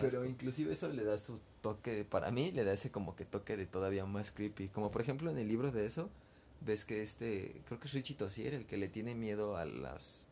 [0.00, 0.24] Pero asco.
[0.24, 3.66] inclusive eso le da su toque, para mí le da ese como que toque de
[3.66, 4.68] todavía más creepy.
[4.68, 6.08] Como por ejemplo en el libro de eso,
[6.60, 10.28] ves que este, creo que es Richie Tossier el que le tiene miedo a los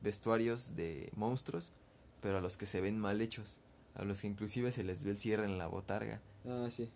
[0.00, 1.72] vestuarios de monstruos,
[2.20, 3.58] pero a los que se ven mal hechos,
[3.94, 6.20] a los que inclusive se les ve el cierre en la botarga.
[6.46, 6.90] Ah, sí.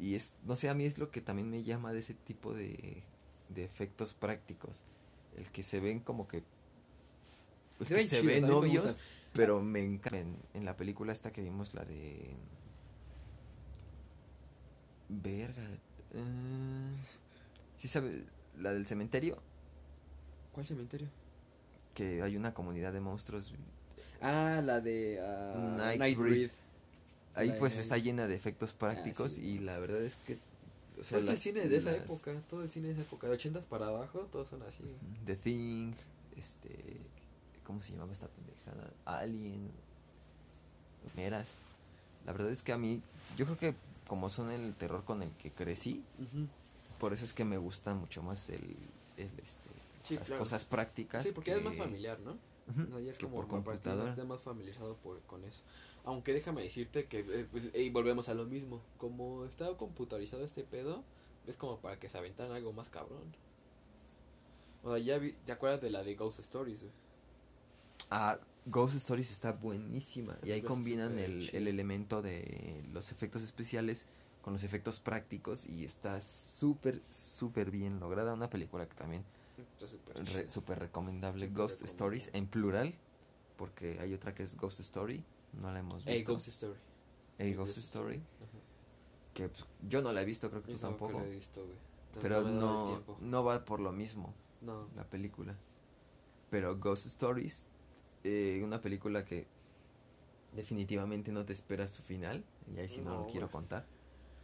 [0.00, 2.54] Y es, no sé, a mí es lo que también me llama de ese tipo
[2.54, 3.02] de,
[3.50, 4.82] de efectos prácticos.
[5.36, 6.42] El que se ven como que...
[7.80, 8.98] Se que ven se chidos, a ven mí me obvios,
[9.34, 10.18] pero me encanta.
[10.18, 12.34] En, en la película esta que vimos, la de...
[15.08, 15.62] Verga.
[16.14, 16.96] eh,
[17.76, 18.24] ¿Sí sabe?
[18.58, 19.38] La del cementerio,
[20.52, 21.08] ¿Cuál cementerio?
[21.94, 23.52] que hay una comunidad de monstruos.
[24.20, 25.18] Ah, la de
[25.76, 26.08] La
[27.36, 29.42] de pues está llena de efectos prácticos sí.
[29.46, 30.34] y la verdad es que...
[30.34, 33.02] O Creo que el las- cine de esa las- época, todo el cine de esa
[33.02, 34.82] época, de 80 para abajo, todos son así.
[35.24, 35.92] The Thing,
[36.36, 36.68] este,
[37.64, 38.90] ¿cómo se llamaba esta pendejada?
[39.06, 39.70] Alien,
[41.16, 41.54] Meras.
[42.26, 43.00] La verdad es que a mí,
[43.38, 43.74] yo creo que
[44.06, 46.02] como son el terror con el que crecí,
[46.98, 48.60] por eso es que me gusta mucho más el,
[49.16, 49.70] el este,
[50.02, 50.42] Sí, las claro.
[50.42, 51.24] cosas prácticas.
[51.24, 52.36] Sí, porque es más que- familiar, ¿no?
[52.74, 54.10] No, ya es que como por computadora.
[54.10, 55.60] estar más familiarizado por, con eso.
[56.04, 60.64] Aunque déjame decirte que, eh, pues, y volvemos a lo mismo, como está computarizado este
[60.64, 61.04] pedo,
[61.46, 63.34] es como para que se aventaran algo más cabrón.
[64.82, 66.92] O sea, ya vi, ¿te acuerdas de la de Ghost Stories, güey?
[68.10, 70.38] Ah, Ghost Stories está buenísima.
[70.42, 74.06] Y ahí combinan el, el elemento de los efectos especiales
[74.42, 78.32] con los efectos prácticos y está súper, súper bien lograda.
[78.32, 79.22] Una película que también
[80.46, 81.48] súper re- recomendable.
[81.48, 81.90] Ghost recomendable.
[81.90, 82.94] Stories en plural,
[83.58, 86.32] porque hay otra que es Ghost Story, no la hemos visto.
[86.32, 86.78] Ghost Story.
[87.38, 88.22] A Ghost Story,
[89.34, 91.62] que pues, yo no la he visto, creo que Yo tú tampoco la he visto,
[91.64, 91.76] güey.
[92.20, 94.88] Pero no no, va por lo mismo No.
[94.96, 95.56] la película.
[96.50, 97.66] Pero Ghost Stories,
[98.24, 99.46] eh, una película que
[100.54, 102.44] definitivamente no te esperas su final.
[102.74, 103.86] Y ahí sí no, No, lo quiero contar.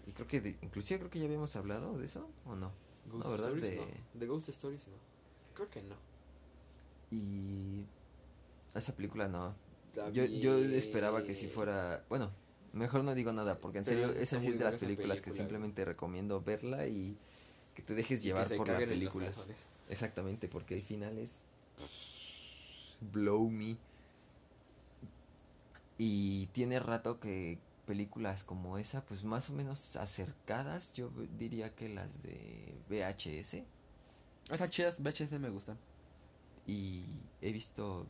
[0.06, 2.72] Y creo que, de- inclusive creo que ya habíamos hablado de eso, ¿o no?
[3.10, 3.46] Ghost ¿verdad?
[3.48, 4.20] Stories De- no.
[4.20, 4.94] De Ghost Stories no.
[5.54, 5.96] Creo que no.
[7.10, 7.84] Y
[8.74, 9.54] esa película no.
[9.96, 12.30] Está Yo, yo esperaba que si fuera, bueno,
[12.72, 15.30] mejor no digo nada, porque en Pero serio, esa sí es de las películas que
[15.30, 17.16] película, simplemente recomiendo verla y
[17.74, 19.32] que te dejes llevar por la película.
[19.88, 21.42] Exactamente, porque el final es
[23.12, 23.78] blow me.
[25.98, 31.88] Y tiene rato que películas como esa, pues más o menos acercadas, yo diría que
[31.88, 33.64] las de VHS.
[34.52, 35.78] Esas chidas, VHS me gustan.
[36.66, 37.04] Y
[37.40, 38.06] he visto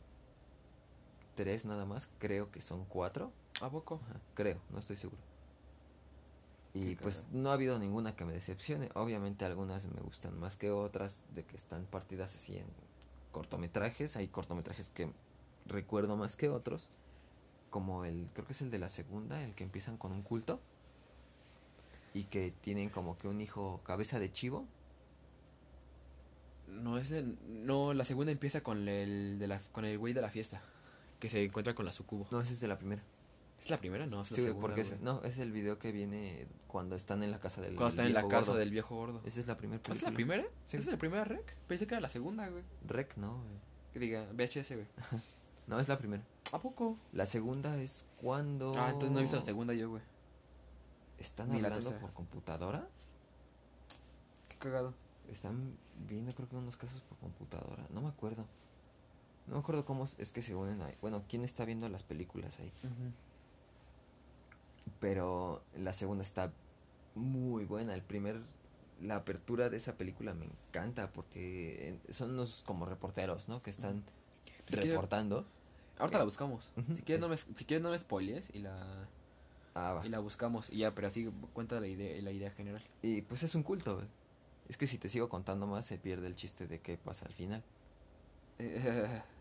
[1.37, 3.31] tres nada más, creo que son cuatro.
[3.61, 4.01] ¿A poco?
[4.09, 5.21] Ajá, creo, no estoy seguro.
[6.73, 8.89] Y pues no ha habido ninguna que me decepcione.
[8.93, 12.65] Obviamente algunas me gustan más que otras, de que están partidas así en
[13.31, 14.15] cortometrajes.
[14.17, 15.09] Hay cortometrajes que
[15.65, 16.89] recuerdo más que otros.
[17.71, 20.59] Como el, creo que es el de la segunda, el que empiezan con un culto.
[22.13, 24.65] Y que tienen como que un hijo cabeza de chivo.
[26.67, 30.21] No, es el- No, la segunda empieza con el, de la, con el güey de
[30.21, 30.61] la fiesta.
[31.19, 32.27] Que se encuentra con la sucubo.
[32.31, 33.01] No, ese es de la primera.
[33.59, 34.05] ¿Es la primera?
[34.05, 35.01] No, es la Sí, güey, segunda, porque es, güey.
[35.01, 38.13] no, es el video que viene cuando están en la casa del Cuando están en
[38.13, 38.55] la casa gordo.
[38.59, 39.21] del viejo gordo.
[39.25, 40.45] Esa es la primera ¿Es la primera?
[40.65, 40.77] Sí.
[40.77, 41.55] ¿Es la primera rec?
[41.67, 42.63] Pensé que era la segunda, güey.
[42.85, 43.57] Rec, no, güey.
[43.93, 44.87] Que diga, VHS, güey.
[45.67, 46.23] No, es la primera.
[46.53, 46.97] ¿A poco?
[47.11, 48.73] La segunda es cuando.
[48.77, 50.01] Ah, entonces no he visto la segunda yo, güey.
[51.17, 52.87] ¿Están Ni hablando por computadora?
[54.47, 54.93] Qué cagado.
[55.29, 55.75] Están
[56.07, 57.85] viendo, creo que unos casos por computadora.
[57.89, 58.45] No me acuerdo.
[59.47, 60.93] No me acuerdo cómo es que se unen ahí.
[61.01, 62.71] Bueno, ¿quién está viendo las películas ahí?
[64.99, 66.51] Pero la segunda está
[67.15, 67.93] muy buena.
[67.93, 68.41] El primer.
[69.01, 73.61] La apertura de esa película me encanta porque eh, son unos como reporteros, ¿no?
[73.61, 74.03] Que están
[74.67, 75.45] Si reportando.
[75.99, 76.71] Ahorita la buscamos.
[76.95, 79.07] Si quieres no me, si quieres no me spoilees y la,
[79.75, 80.05] Ah, va.
[80.05, 80.71] y la buscamos.
[80.71, 82.81] Y ya, pero así cuenta la idea, la idea general.
[83.03, 84.07] Y pues es un culto, güey.
[84.67, 87.33] Es que si te sigo contando más se pierde el chiste de qué pasa al
[87.33, 87.63] final.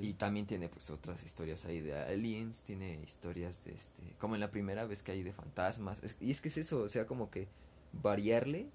[0.00, 4.40] Y también tiene pues otras historias ahí de aliens, tiene historias de este, como en
[4.40, 6.02] la primera vez que hay de fantasmas.
[6.02, 7.48] Es- y es que es eso, o sea, como que
[7.92, 8.70] variarle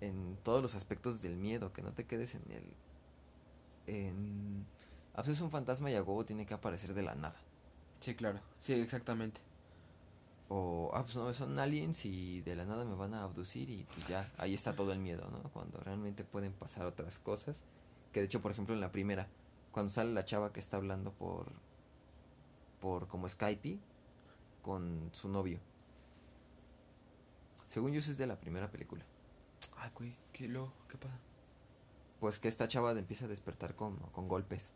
[0.00, 2.64] en todos los aspectos del miedo, que no te quedes en el...
[3.86, 4.64] En...
[5.14, 7.36] Ah, pues es un fantasma y a huevo tiene que aparecer de la nada.
[8.00, 8.40] Sí, claro.
[8.60, 9.40] Sí, exactamente.
[10.48, 13.84] O, ah, pues no, son aliens y de la nada me van a abducir y
[13.94, 15.42] pues ya, ahí está todo el miedo, ¿no?
[15.50, 17.62] Cuando realmente pueden pasar otras cosas.
[18.12, 19.28] Que de hecho, por ejemplo, en la primera,
[19.72, 21.50] cuando sale la chava que está hablando por,
[22.80, 23.78] por como Skype
[24.62, 25.58] con su novio.
[27.68, 29.04] Según yo, eso es de la primera película.
[29.76, 30.72] Ay, güey, ¿qué lo?
[30.88, 31.18] ¿Qué pasa?
[32.20, 34.72] Pues que esta chava empieza a despertar con, con golpes.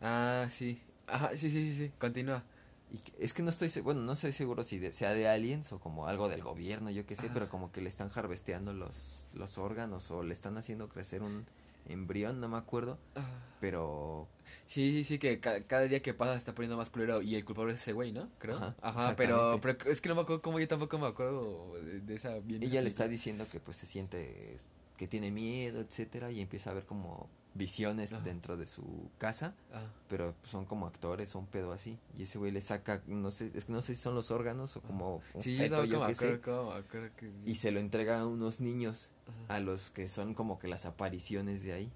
[0.00, 0.82] Ah, sí.
[1.06, 1.92] Ajá, sí, sí, sí, sí.
[1.98, 2.42] Continúa.
[2.90, 5.72] Y que- es que no estoy, bueno, no estoy seguro si de- sea de aliens
[5.72, 7.30] o como algo del gobierno, yo qué sé, Ah.
[7.34, 11.46] pero como que le están harvesteando los, los órganos o le están haciendo crecer un
[11.88, 13.28] embrión, no me acuerdo, Ah.
[13.60, 14.28] pero
[14.66, 17.34] Sí, sí, sí, que ca- cada día que pasa se está poniendo más culero y
[17.36, 18.28] el culpable es ese güey, ¿no?
[18.38, 18.56] Creo.
[18.56, 22.00] Ajá, Ajá, pero, pero es que no me acuerdo cómo yo tampoco me acuerdo de,
[22.00, 22.62] de esa bien.
[22.62, 24.56] ella le está diciendo que pues se siente
[24.96, 28.22] que tiene miedo, etcétera, y empieza a ver como visiones Ajá.
[28.24, 32.38] dentro de su casa, Ah, pero pues, son como actores, son pedo así, y ese
[32.38, 35.22] güey le saca, no sé, es que no sé si son los órganos o como
[35.34, 37.30] un sí, feto, yo me sé, que...
[37.44, 39.56] y se lo entrega a unos niños Ajá.
[39.56, 41.92] a los que son como que las apariciones de ahí.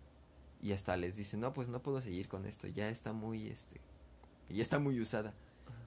[0.63, 3.81] Y hasta les dice, no, pues no puedo seguir con esto, ya está muy, este,
[4.51, 5.33] ya está muy usada.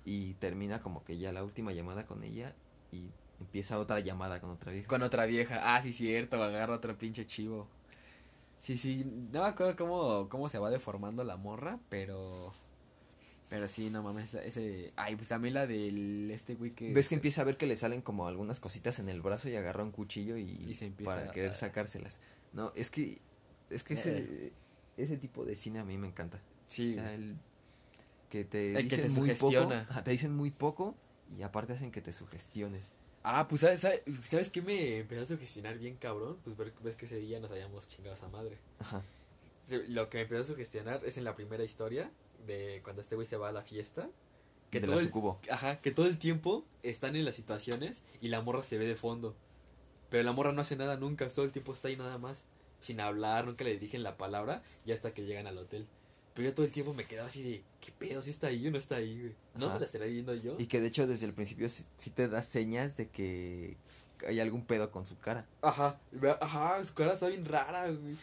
[0.05, 2.55] Y termina como que ya la última llamada con ella
[2.91, 3.09] y
[3.39, 4.87] empieza otra llamada con otra vieja.
[4.87, 5.75] Con otra vieja.
[5.75, 7.67] Ah, sí, cierto, agarra otro pinche chivo.
[8.63, 9.03] Sí, sí,
[9.33, 12.53] no me acuerdo cómo, cómo se va deformando la morra, pero...
[13.49, 14.93] Pero sí, no mames, ese...
[14.95, 16.93] Ay, pues también la del este güey que...
[16.93, 19.57] Ves que empieza a ver que le salen como algunas cositas en el brazo y
[19.57, 22.21] agarra un cuchillo y, Y se empieza para a- querer sacárselas.
[22.53, 23.19] No, es que,
[23.69, 24.53] es que ese,
[24.95, 26.39] ese tipo de cine a mí me encanta.
[26.69, 27.35] Sí, O sea, el
[28.29, 29.69] que te El que dicen te muy poco,
[30.05, 30.95] te dicen muy poco
[31.37, 32.93] y aparte hacen que te sugestiones.
[33.23, 36.37] Ah, pues ¿sabes, sabes, ¿sabes qué me empezó a sugestionar bien cabrón?
[36.43, 38.57] Pues ves que ese día nos habíamos chingado a esa madre.
[38.79, 39.01] Ajá.
[39.87, 42.11] Lo que me empezó a sugestionar es en la primera historia
[42.45, 44.09] de cuando este güey se va a la fiesta.
[44.69, 45.51] Que de todo la el.
[45.51, 48.95] Ajá, que todo el tiempo están en las situaciones y la morra se ve de
[48.95, 49.35] fondo.
[50.09, 52.45] Pero la morra no hace nada nunca, todo el tiempo está ahí nada más.
[52.81, 55.87] Sin hablar, nunca le dirigen la palabra y hasta que llegan al hotel.
[56.33, 58.21] Pero yo todo el tiempo me quedaba así de, ¿qué pedo?
[58.23, 59.35] ¿Si está ahí o no está ahí, güey?
[59.55, 59.75] ¿No Ajá.
[59.75, 60.55] me la estaré viendo yo?
[60.59, 63.77] Y que de hecho desde el principio sí, sí te da señas de que
[64.27, 65.45] hay algún pedo con su cara.
[65.61, 65.99] Ajá,
[66.41, 68.15] ajá, su cara está bien rara, güey.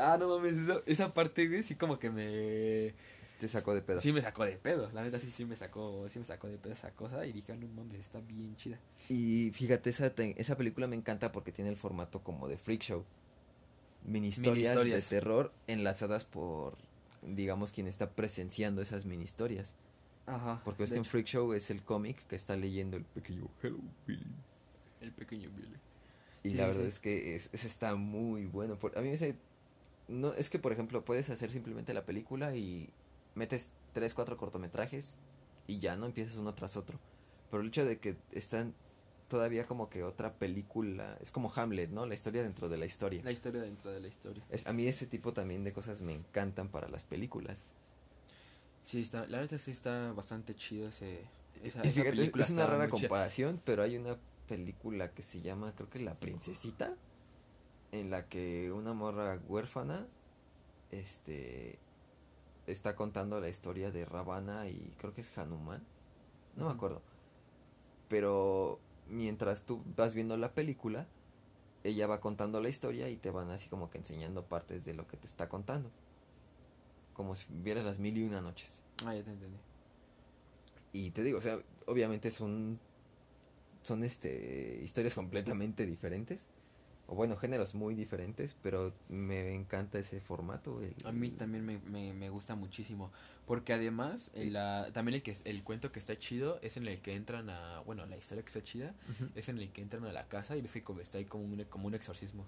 [0.00, 0.54] Ah, no mames,
[0.86, 2.94] esa parte, güey, sí como que me...
[3.38, 4.00] Te sacó de pedo.
[4.00, 6.58] Sí me sacó de pedo, la neta sí, sí me sacó, sí me sacó de
[6.58, 8.78] pedo esa cosa y dije, ah, no mames, está bien chida.
[9.08, 12.80] Y fíjate, esa, te- esa película me encanta porque tiene el formato como de freak
[12.82, 13.04] show.
[14.04, 15.10] Mini historias, Mini-historias.
[15.10, 16.76] de terror enlazadas por,
[17.22, 19.74] digamos, quien está presenciando esas mini historias.
[20.26, 20.60] Ajá.
[20.64, 23.78] Porque de que en Freak Show es el cómic que está leyendo el pequeño Hello
[24.06, 24.26] Billy.
[25.00, 25.76] El pequeño Billy.
[26.44, 26.86] Y Sí, la verdad sí.
[26.88, 28.78] es que es- ese está muy bueno.
[28.78, 29.36] Por, a mí ese...
[30.08, 32.90] No, es que, por ejemplo, puedes hacer simplemente la película y
[33.34, 35.16] metes tres, cuatro cortometrajes
[35.66, 36.98] y ya no empiezas uno tras otro.
[37.50, 38.74] Pero el hecho de que están
[39.32, 42.04] todavía como que otra película, es como Hamlet, ¿no?
[42.04, 43.22] La historia dentro de la historia.
[43.24, 44.44] La historia dentro de la historia.
[44.50, 47.64] Es, a mí ese tipo también de cosas me encantan para las películas.
[48.84, 51.22] Sí, está, la neta sí está bastante chido ese...
[51.64, 54.18] Esa, Y esa fíjate, película es una rara comparación, pero hay una
[54.48, 56.94] película que se llama, creo que La Princesita,
[57.90, 60.06] en la que una morra huérfana,
[60.90, 61.78] este,
[62.66, 65.82] está contando la historia de Ravana y creo que es Hanuman,
[66.54, 67.00] no me acuerdo.
[68.10, 68.78] Pero
[69.08, 71.06] mientras tú vas viendo la película,
[71.84, 75.06] ella va contando la historia y te van así como que enseñando partes de lo
[75.06, 75.90] que te está contando.
[77.12, 78.82] Como si vieras las mil y una noches.
[79.04, 79.58] Ah, ya te entendí.
[80.92, 82.78] Y te digo, o sea, obviamente son
[83.82, 86.46] son este historias completamente diferentes
[87.12, 90.80] o bueno, géneros muy diferentes, pero me encanta ese formato.
[90.82, 93.10] el- A mí también me, me, me gusta muchísimo.
[93.46, 97.00] Porque además, el, la- también el, que, el cuento que está chido es en el
[97.02, 97.80] que entran a.
[97.80, 99.30] Bueno, la historia que está chida Ujú.
[99.34, 101.44] es en el que entran a la casa y ves que como está ahí como
[101.44, 102.46] un, como un exorcismo.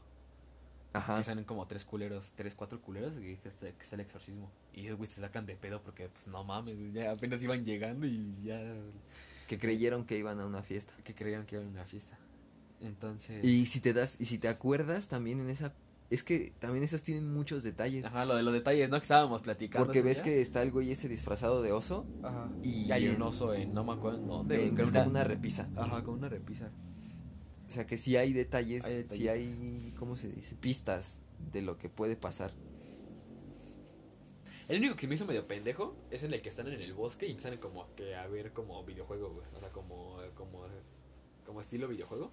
[0.94, 1.18] Ajá.
[1.18, 4.48] Que salen como tres culeros, tres, cuatro culeros y que está, que está el exorcismo.
[4.72, 8.34] Y güey se sacan de pedo porque, pues no mames, ya apenas iban llegando y
[8.42, 8.60] ya.
[9.48, 10.94] Que creyeron que iban a una fiesta.
[11.04, 12.16] que creían que era una fiesta.
[12.80, 13.44] Entonces.
[13.44, 15.72] Y si te das, y si te acuerdas también en esa,
[16.10, 18.04] es que también esas tienen muchos detalles.
[18.04, 18.96] Ajá, lo de los detalles, ¿no?
[18.98, 19.86] Que estábamos platicando.
[19.86, 20.24] Porque ves día.
[20.24, 22.06] que está el güey ese disfrazado de oso.
[22.22, 22.50] Ajá.
[22.62, 23.72] y Y hay un oso en.
[23.72, 24.66] No me acuerdo en dónde.
[24.66, 25.68] en- es como una repisa.
[25.76, 26.70] Ajá, con una repisa.
[27.66, 30.54] O sea que sí hay detalles, Hay sí hay, ¿cómo se dice?
[30.56, 31.20] Pistas
[31.52, 32.52] de lo que puede pasar.
[34.68, 37.26] El único que me hizo medio pendejo es en el que están en el bosque
[37.26, 39.46] y empiezan como que a ver como videojuego, güey.
[39.56, 40.64] O sea, como, como,
[41.44, 42.30] como estilo videojuego.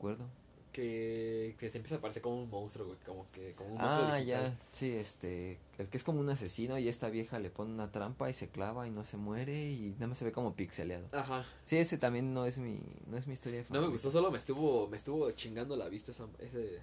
[0.00, 0.24] Acuerdo.
[0.72, 2.98] Que, que se empieza a parecer como un monstruo, güey.
[3.04, 4.52] Como que, como un monstruo Ah, digital.
[4.52, 7.90] ya, sí, este, el que es como un asesino y esta vieja le pone una
[7.90, 11.08] trampa y se clava y no se muere y nada más se ve como pixeleado.
[11.12, 11.44] Ajá.
[11.64, 14.38] Sí, ese también no es mi, no es mi historia No me gustó, solo me
[14.38, 16.78] estuvo, me estuvo chingando la vista esa, ese,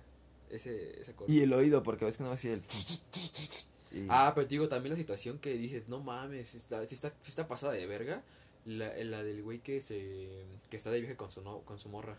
[0.50, 1.32] ese, esa cosa.
[1.32, 2.62] Y el oído, porque ves que no va a el...
[3.94, 7.48] y- Ah, pero te digo, también la situación que dices, no mames, está, está, está
[7.48, 8.22] pasada de verga.
[8.66, 11.88] La, la del güey que se que está de viaje con su no, con su
[11.88, 12.18] morra.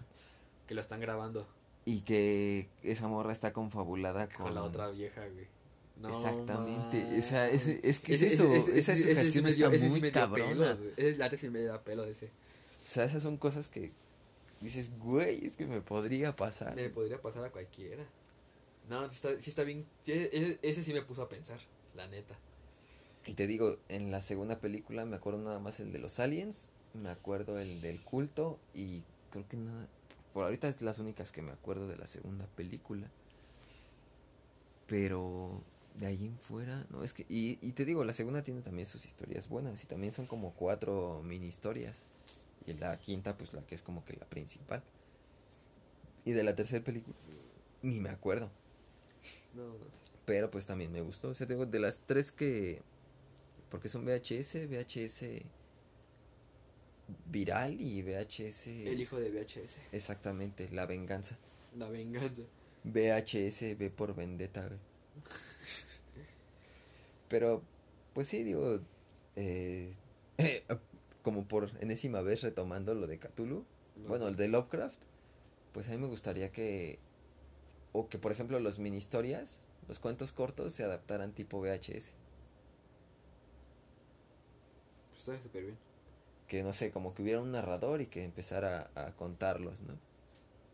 [0.69, 1.49] Que lo están grabando
[1.85, 5.47] Y que esa morra está confabulada con, con, la otra vieja, güey.
[6.01, 7.67] No Exactamente, o sea, mames.
[7.67, 10.21] es que es eso, esa sí sugestión me dio- está ese sí muy me dio
[10.21, 10.79] cabrona.
[10.97, 12.27] Ese late sí me da pelo ese.
[12.87, 13.91] O sea, esas son cosas que
[14.61, 16.77] dices, güey, es que me podría pasar.
[16.77, 18.05] Me podría pasar a cualquiera.
[18.89, 19.87] No, sí está, sí está bien.
[20.07, 21.59] ese, ese sí me puso a pensar,
[21.97, 22.39] la neta.
[23.27, 26.69] Y te digo, en la segunda película me acuerdo nada más el de los aliens,
[26.95, 29.87] me acuerdo el del culto y creo que nada,
[30.33, 33.09] por ahorita es las únicas que me acuerdo de la segunda película.
[34.87, 35.63] Pero
[35.97, 38.87] de ahí en fuera, no, es que, y, y te digo, la segunda tiene también
[38.87, 42.07] sus historias buenas y también son como cuatro mini historias.
[42.67, 44.83] Y la quinta, pues la que es como que la principal.
[46.25, 47.17] Y de la tercera película,
[47.83, 48.51] ni me acuerdo.
[49.55, 49.75] No, no.
[50.27, 51.31] Pero pues también me gustó.
[51.31, 52.83] O sea, tengo de las tres que.
[53.71, 55.43] Porque son VHS, VHS
[57.27, 58.67] viral y VHS.
[58.69, 59.79] El hijo de VHS.
[59.93, 61.39] Exactamente, la venganza.
[61.77, 62.43] La venganza.
[62.85, 64.79] VHS V por vendetta, güey.
[67.29, 67.63] Pero,
[68.15, 68.81] pues sí, digo.
[69.37, 69.93] eh,
[71.23, 73.65] como por enésima vez retomando lo de Cthulhu.
[74.07, 74.99] Bueno, el de Lovecraft.
[75.73, 76.99] Pues a mí me gustaría que.
[77.93, 82.13] O que, por ejemplo, los mini historias, los cuentos cortos, se adaptaran tipo VHS.
[85.11, 85.79] Pues está súper bien.
[86.49, 89.95] Que no sé, como que hubiera un narrador y que empezara a, contarlos, ¿no?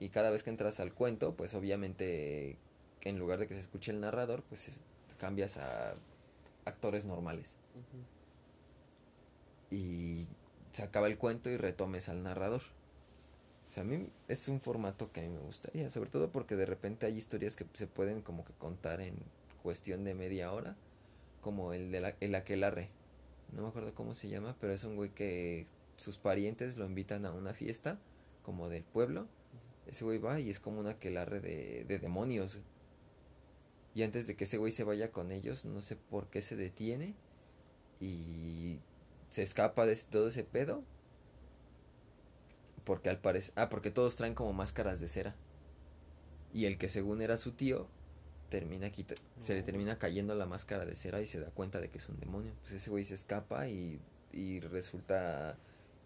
[0.01, 2.57] Y cada vez que entras al cuento, pues obviamente
[3.03, 4.81] en lugar de que se escuche el narrador, pues
[5.18, 5.95] cambias a
[6.64, 7.57] actores normales.
[9.70, 10.27] Y
[10.72, 12.62] se acaba el cuento y retomes al narrador.
[13.70, 16.55] O sea, a mí es un formato que a mí me gustaría, sobre todo porque
[16.55, 19.16] de repente hay historias que se pueden como que contar en
[19.62, 20.77] cuestión de media hora,
[21.41, 22.91] como el de la, el aquelarre.
[23.53, 25.67] No me acuerdo cómo se llama, pero es un güey que
[25.97, 27.99] sus parientes lo invitan a una fiesta,
[28.43, 29.27] como del pueblo.
[29.87, 32.61] Ese güey va y es como un aquelarre de, de demonios.
[33.95, 36.57] Y antes de que ese güey se vaya con ellos, no sé por qué se
[36.57, 37.15] detiene
[38.01, 38.81] y
[39.29, 40.83] se escapa de todo ese pedo.
[42.85, 43.55] Porque al parecer...
[43.57, 45.35] Ah, porque todos traen como máscaras de cera.
[46.53, 47.89] Y el que según era su tío,
[48.55, 51.89] termina quita se le termina cayendo la máscara de cera y se da cuenta de
[51.89, 52.53] que es un demonio.
[52.63, 54.01] Pues ese güey se escapa y,
[54.33, 55.59] y resulta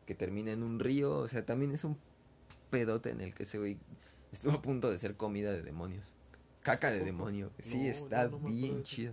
[0.06, 1.18] que termina en un río.
[1.18, 1.98] O sea, también es un
[2.70, 3.76] pedote en el que ese güey
[4.32, 6.14] estuvo a punto de ser comida de demonios.
[6.62, 7.50] Caca de demonio.
[7.60, 9.12] Sí, está bien chido.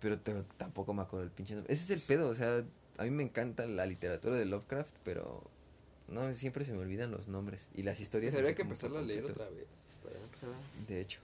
[0.00, 0.18] Pero
[0.56, 1.72] tampoco me acuerdo el pinche nombre.
[1.72, 2.64] Ese es el pedo, o sea,
[2.96, 5.42] a mí me encanta la literatura de Lovecraft, pero
[6.08, 8.34] no, siempre se me olvidan los nombres y las historias.
[8.34, 9.66] Pues que empezarla a leer otra vez.
[10.86, 11.20] De hecho,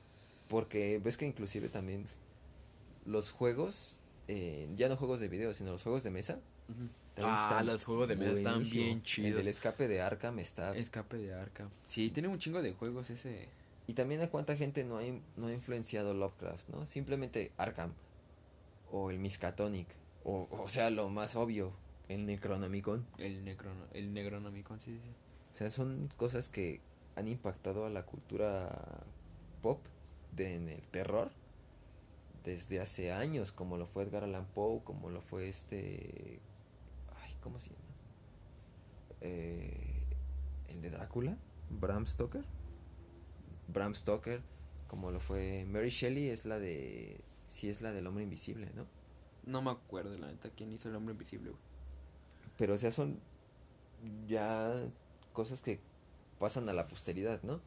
[0.53, 2.05] porque ves que inclusive también
[3.07, 3.99] los juegos,
[4.29, 6.41] eh, ya no juegos de video, sino los juegos de mesa.
[7.23, 9.41] Ah, los juegos de mesa están bien chidos.
[9.41, 10.77] El escape de Arkham está.
[10.77, 11.71] Escape de Arkham.
[11.87, 13.49] Sí, tiene un chingo de juegos ese.
[13.87, 15.03] Y también a cuánta gente no ha,
[15.39, 16.85] no ha influenciado Lovecraft, ¿no?
[16.85, 17.95] Simplemente Arkham
[18.91, 19.89] o el Miskatonic
[20.23, 21.73] o, o sea, lo más obvio,
[22.11, 23.07] el Necronomicon.
[23.17, 25.11] El, necrono, el Necronomicon, sí, sí.
[25.55, 26.83] O sea, son cosas que
[27.17, 29.03] han impactado a la cultura
[29.63, 29.81] pop
[30.33, 31.31] de, en el terror
[32.45, 36.41] desde hace años, como lo fue Edgar Allan Poe, como lo fue este...
[37.23, 37.83] Ay, ¿cómo se llama?
[39.21, 40.03] Eh,
[40.69, 41.37] el de Drácula,
[41.71, 42.45] Bram Stoker.
[43.69, 44.43] Bram Stoker,
[44.89, 47.21] como lo fue Mary Shelley, es la de...
[47.47, 48.87] Sí, es la del hombre invisible, ¿no?
[49.45, 51.63] No me acuerdo, la neta, quién hizo el hombre invisible, güey.
[52.57, 53.21] Pero, o sea, son
[54.27, 54.75] ya
[55.33, 55.81] cosas que
[56.39, 57.61] pasan a la posteridad, ¿no?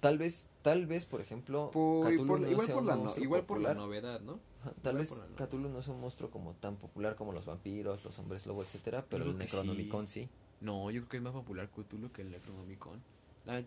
[0.00, 2.40] Tal vez, tal vez, por ejemplo, igual, por
[2.84, 4.40] la, igual por la novedad, ¿no?
[4.82, 8.46] tal vez Cthulhu no es un monstruo como tan popular como los vampiros, los hombres
[8.46, 10.28] lobo, etcétera, pero el Necronomicon sí.
[10.60, 13.02] No, yo creo que es más popular Cthulhu que el Necronomicon.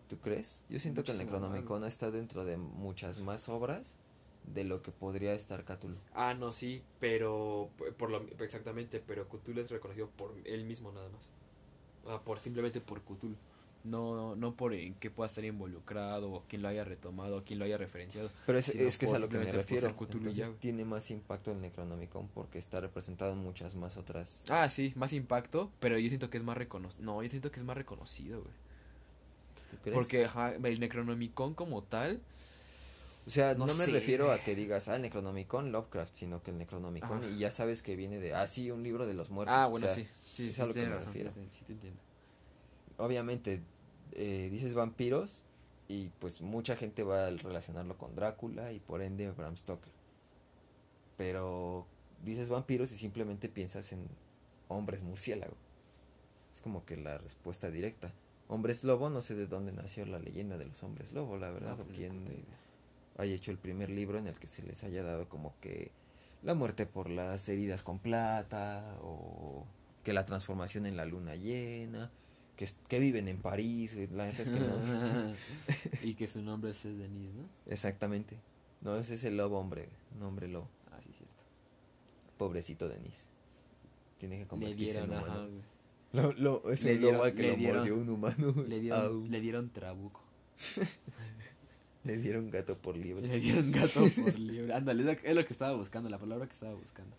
[0.08, 0.64] ¿Tú crees?
[0.70, 3.98] Yo siento que el Necronomicon está dentro de muchas más obras
[4.46, 5.98] de lo que podría estar Cthulhu.
[6.14, 11.10] Ah, no, sí, pero por lo exactamente, pero Cthulhu es reconocido por él mismo nada
[11.10, 11.30] más.
[12.08, 13.36] Ah, por simplemente por Cthulhu.
[13.84, 17.60] No, no por en qué pueda estar involucrado o quién lo haya retomado o quién
[17.60, 18.32] lo haya referenciado.
[18.46, 19.94] Pero es, es que es a lo que me refiero.
[20.60, 24.44] tiene más impacto el Necronomicon porque está representado en muchas más otras.
[24.50, 27.04] Ah, sí, más impacto, pero yo siento que es más reconocido.
[27.04, 29.94] No, yo siento que es más reconocido, güey.
[29.94, 30.28] Porque
[30.64, 32.22] el Necronomicon como tal
[33.26, 36.58] o sea, no, me refiero a que digas, ah, el Necronomicon Lovecraft, sino que el
[36.58, 39.56] Necronomicon, y ya sabes que viene de, ah, sí, un libro de los muertos.
[39.58, 40.06] Ah, bueno, sí.
[40.22, 41.32] Sí, es a lo que me refiero.
[41.52, 42.00] Sí, te entiendo.
[42.98, 43.62] Obviamente,
[44.16, 45.44] eh, dices vampiros,
[45.88, 49.92] y pues mucha gente va a relacionarlo con Drácula y por ende Bram Stoker.
[51.18, 51.86] Pero
[52.24, 54.08] dices vampiros y simplemente piensas en
[54.68, 55.56] hombres murciélago.
[56.54, 58.12] Es como que la respuesta directa.
[58.48, 61.80] Hombres lobo, no sé de dónde nació la leyenda de los hombres lobo, la verdad,
[61.80, 62.46] o quién
[63.18, 65.92] haya hecho el primer libro en el que se les haya dado como que
[66.42, 69.66] la muerte por las heridas con plata o
[70.04, 72.12] que la transformación en la luna llena,
[72.56, 75.34] que, que viven en París, la gente es que no.
[76.04, 77.48] y que su nombre es Denis, ¿no?
[77.66, 78.38] Exactamente.
[78.82, 80.68] No, ese es el lobo hombre, un hombre lobo.
[80.92, 81.44] Ah, sí, cierto.
[82.38, 83.26] Pobrecito Denis.
[84.20, 85.48] Tiene que convertirse en humano.
[86.12, 88.54] lo, lo, es el lobo al que lo mordió un humano.
[88.68, 90.22] Le dieron, le dieron trabuco.
[92.04, 93.26] Le dieron gato por libre.
[93.28, 94.74] Le dieron gato por libre.
[94.74, 97.16] Ándale, es lo que estaba buscando, la palabra que estaba buscando.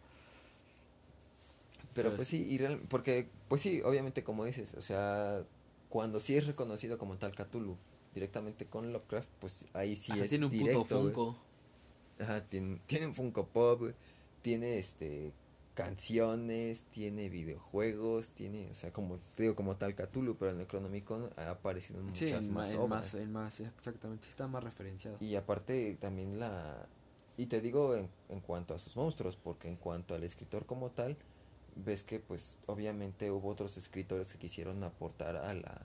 [1.94, 5.44] Pero, pues sí, y porque, pues sí, obviamente como dices, o sea,
[5.88, 7.76] cuando sí es reconocido como tal Cthulhu,
[8.14, 11.36] directamente con Lovecraft, pues ahí sí es tiene un puto Funko.
[12.18, 13.90] Ajá, tiene, tiene un Funko Pop,
[14.42, 15.32] tiene este
[15.74, 21.30] canciones, tiene videojuegos, tiene, o sea, como digo, como tal Cthulhu, pero en el Necronomicon
[21.36, 22.88] ha aparecido en muchas más obras.
[22.88, 25.18] Más, en más, exactamente, está más referenciado.
[25.20, 26.86] Y aparte también la...
[27.36, 30.90] Y te digo en, en cuanto a sus monstruos, porque en cuanto al escritor como
[30.90, 31.16] tal,
[31.76, 35.80] ves que pues obviamente hubo otros escritores que quisieron aportar a la...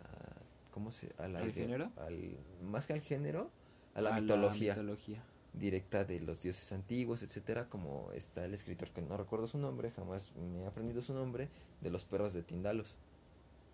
[0.72, 1.14] ¿Cómo se...?
[1.18, 1.92] A la, ¿Al género?
[1.98, 3.50] Al, más que al género,
[3.96, 4.76] a la mitología.
[4.76, 5.24] La mitología
[5.54, 9.92] directa de los dioses antiguos, etcétera, como está el escritor que no recuerdo su nombre,
[9.92, 11.50] jamás me he aprendido su nombre,
[11.82, 12.96] de los perros de Tindalos.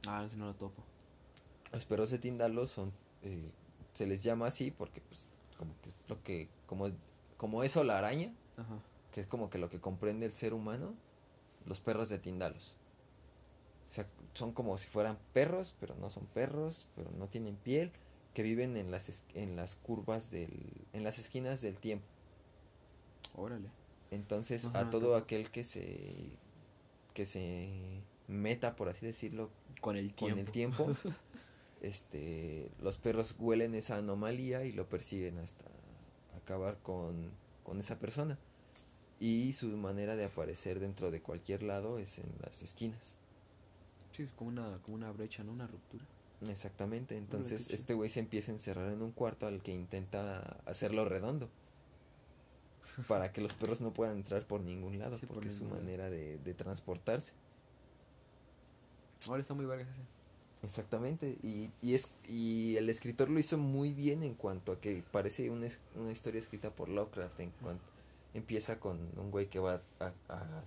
[0.08, 0.84] Ah, ese no lo topo.
[1.72, 2.94] Los perros de Tindalo son,
[3.24, 3.50] eh,
[3.94, 6.90] se les llama así porque pues como que es lo que, como,
[7.38, 8.80] como eso la araña, Ajá.
[9.12, 10.94] que es como que lo que comprende el ser humano,
[11.66, 12.74] los perros de Tindalos.
[13.90, 17.92] O sea, son como si fueran perros, pero no son perros, pero no tienen piel,
[18.34, 20.52] que viven en las, es- en las curvas del,
[20.94, 22.06] en las esquinas del tiempo.
[23.36, 23.70] Órale.
[24.12, 26.16] Entonces, Ajá, a todo aquel que se,
[27.14, 29.50] que se meta, por así decirlo,
[29.82, 30.36] Con el tiempo.
[30.36, 30.96] con el tiempo,
[31.82, 35.66] este, los perros huelen esa anomalía y lo persiguen hasta
[36.38, 37.32] acabar con,
[37.64, 38.38] con esa persona.
[39.26, 43.16] Y su manera de aparecer dentro de cualquier lado es en las esquinas.
[44.12, 45.52] Sí, es como una, como una brecha, ¿no?
[45.52, 46.06] Una ruptura.
[46.48, 47.18] Exactamente.
[47.18, 51.50] Entonces, este güey se empieza a encerrar en un cuarto al que intenta hacerlo redondo.
[53.08, 55.66] Para que los perros no puedan entrar por ningún lado, Sí, por porque es su
[55.66, 57.34] manera de, de transportarse.
[59.28, 60.02] Ahora está muy verga ese.
[60.62, 65.04] Exactamente, y, y, es, y el escritor lo hizo muy bien en cuanto a que
[65.12, 67.95] parece una, una historia escrita por Lovecraft, en cuanto
[68.36, 70.64] empieza con un güey que va a, a-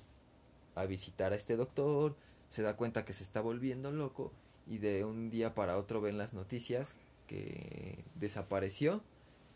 [0.75, 2.17] a visitar a este doctor,
[2.51, 4.33] se da cuenta que se está volviendo loco
[4.67, 6.97] y de un día para otro ven las noticias
[7.27, 9.03] que desapareció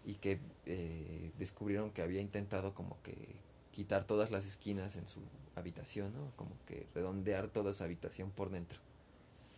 [0.05, 3.17] y que eh, descubrieron que había intentado como que
[3.73, 5.21] quitar todas las esquinas en su
[5.57, 6.31] habitación, ¿no?
[6.37, 8.79] Como que redondear toda su habitación por dentro.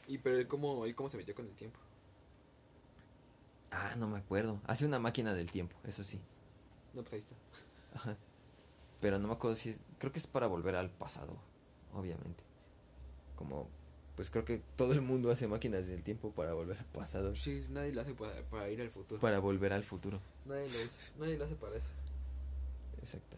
[0.07, 1.79] ¿Y pero él cómo, él cómo se metió con el tiempo?
[3.71, 4.61] Ah, no me acuerdo.
[4.67, 6.21] Hace una máquina del tiempo, eso sí.
[6.95, 7.35] No, pues ahí está.
[7.95, 8.17] Ajá.
[9.05, 9.77] Pero no me acuerdo si es...
[9.99, 11.37] Creo que es para volver al pasado,
[11.93, 12.43] obviamente.
[13.37, 13.69] Como...
[14.17, 17.37] Pues creo que todo el mundo hace máquinas del tiempo para volver al pasado.
[17.37, 19.21] Sí, nadie lo hace para, para ir al futuro.
[19.21, 20.21] Para volver al futuro.
[20.47, 21.89] Nadie lo hace, nadie lo hace para eso.
[23.03, 23.37] Exacto.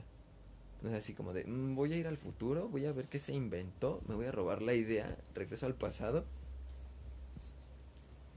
[0.82, 1.44] No es así como de...
[1.44, 4.30] "Mm, voy a ir al futuro, voy a ver qué se inventó, me voy a
[4.30, 6.24] robar la idea, regreso al pasado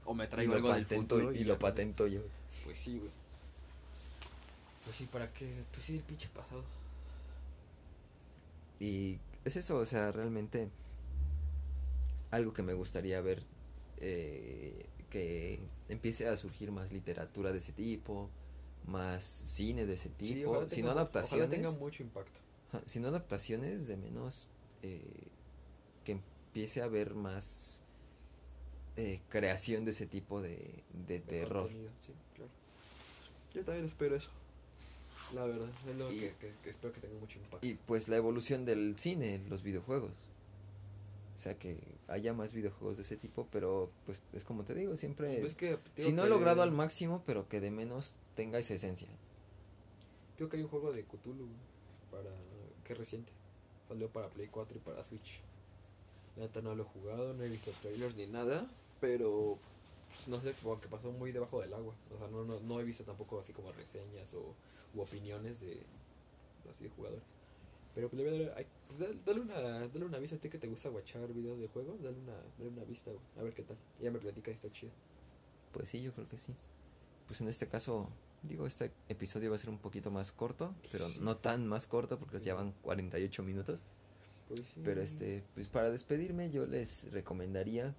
[0.04, 2.22] O me traigo algo del patento, futuro y lo patento yo.
[2.64, 3.12] Pues sí, güey.
[4.84, 5.62] Pues sí, ¿para qué?
[5.70, 6.64] Pues sí, el pinche pasado.
[8.80, 10.68] Y es eso, o sea, realmente
[12.30, 13.42] algo que me gustaría ver
[13.98, 18.30] eh, que empiece a surgir más literatura de ese tipo,
[18.86, 22.40] más cine de ese Sí, tipo, si tenga no adaptaciones, Ojalá tenga mucho impacto.
[22.86, 24.48] si no adaptaciones de menos
[24.82, 25.02] eh,
[26.04, 27.80] que empiece a haber más
[28.96, 30.56] eh, creación de ese tipo de,
[31.06, 31.68] de de terror.
[32.00, 32.50] Sí, claro.
[33.54, 34.30] Yo también espero eso.
[35.34, 37.66] La verdad, es lo Y- que, que- que espero que tenga mucho impacto.
[37.66, 40.10] Y pues la evolución del cine, los videojuegos.
[41.36, 41.78] O sea, que
[42.08, 45.40] haya más videojuegos de ese tipo, pero pues es como te digo, siempre...
[45.40, 49.08] Ves que, Si no que- logrado al máximo, pero que de menos tenga esa esencia.
[50.36, 51.46] Digo que hay un juego de Cthulhu
[52.10, 52.30] para
[52.84, 53.32] que es reciente.
[53.88, 55.40] Salió para Play 4 y para Switch.
[56.36, 58.68] La neta no lo he jugado, no he visto trailers ni nada,
[59.00, 59.58] pero
[60.10, 61.94] pues, no sé, como que pasó muy debajo del agua.
[62.14, 64.54] O sea, no, no, no he visto tampoco así como reseñas o
[64.94, 65.80] u opiniones de
[66.70, 67.24] así de jugadores.
[67.94, 70.38] Pero pues, le voy a dar- ay, pues, dale, dale una, dale una vista a
[70.38, 73.52] ti que te gusta guachar videos de juegos, dale una, dale una vista, a ver
[73.54, 73.76] qué tal.
[74.00, 74.92] Ya me platica está chido.
[75.72, 76.54] Pues sí, yo creo que sí.
[77.26, 78.08] Pues en este caso,
[78.42, 81.18] digo, este episodio va a ser un poquito más corto, pero Sí.
[81.20, 83.80] no tan más corto porque ya van 48 minutos.
[84.48, 84.80] Pues sí.
[84.84, 87.94] Pero este, pues para despedirme yo les recomendaría,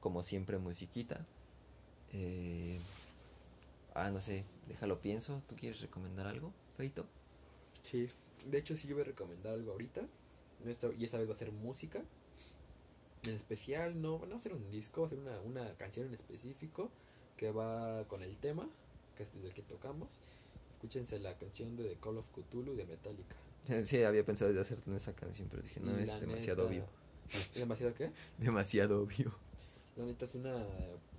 [0.00, 1.24] como siempre, musiquita.
[2.12, 2.78] Eh,
[3.94, 5.42] ah, no sé, déjalo pienso.
[5.48, 7.06] ¿Tú quieres recomendar algo, Feito?
[7.82, 8.08] Sí,
[8.46, 10.02] de hecho sí yo voy a recomendar algo ahorita.
[10.64, 12.02] Y esta vez va a ser música.
[13.24, 16.06] En especial, no, no va a ser un disco, va a ser una, una canción
[16.08, 16.90] en específico
[17.36, 18.68] que va con el tema,
[19.16, 20.08] que es del que tocamos.
[20.74, 23.36] Escúchense la canción de The Call of Cthulhu de Metallica.
[23.84, 26.86] Sí, había pensado de hacerte en esa canción, pero dije, no, es demasiado neta- obvio.
[27.54, 28.10] ¿Demasiado qué?
[28.38, 29.32] Demasiado obvio.
[29.96, 30.66] La neta es una,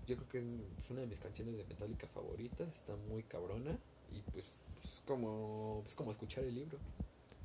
[0.07, 3.77] yo creo que es una de mis canciones de Metallica favoritas, está muy cabrona
[4.11, 6.77] y pues, pues como, pues como escuchar el libro.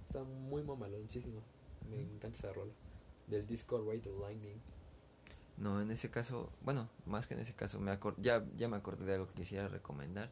[0.06, 1.40] Está muy mamaloncísimo.
[1.90, 2.72] Me encanta esa rola.
[3.26, 4.60] Del disco Ride the Lightning.
[5.58, 8.76] No, en ese caso, bueno, más que en ese caso, me acor ya, ya me
[8.76, 10.30] acordé de algo que quisiera recomendar.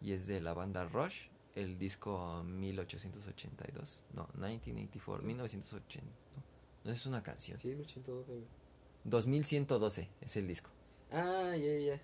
[0.00, 4.04] Y es de la banda Rush, el disco 1882.
[4.14, 6.06] No, 1984, 1980.
[6.06, 6.42] No,
[6.84, 7.58] no es una canción.
[7.58, 8.44] Sí, 112, güey.
[9.04, 10.70] 2112 es el disco.
[11.12, 12.00] Ah, ya, ya.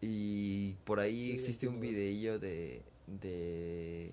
[0.00, 4.12] Y por ahí Sí, existe un videillo de, de,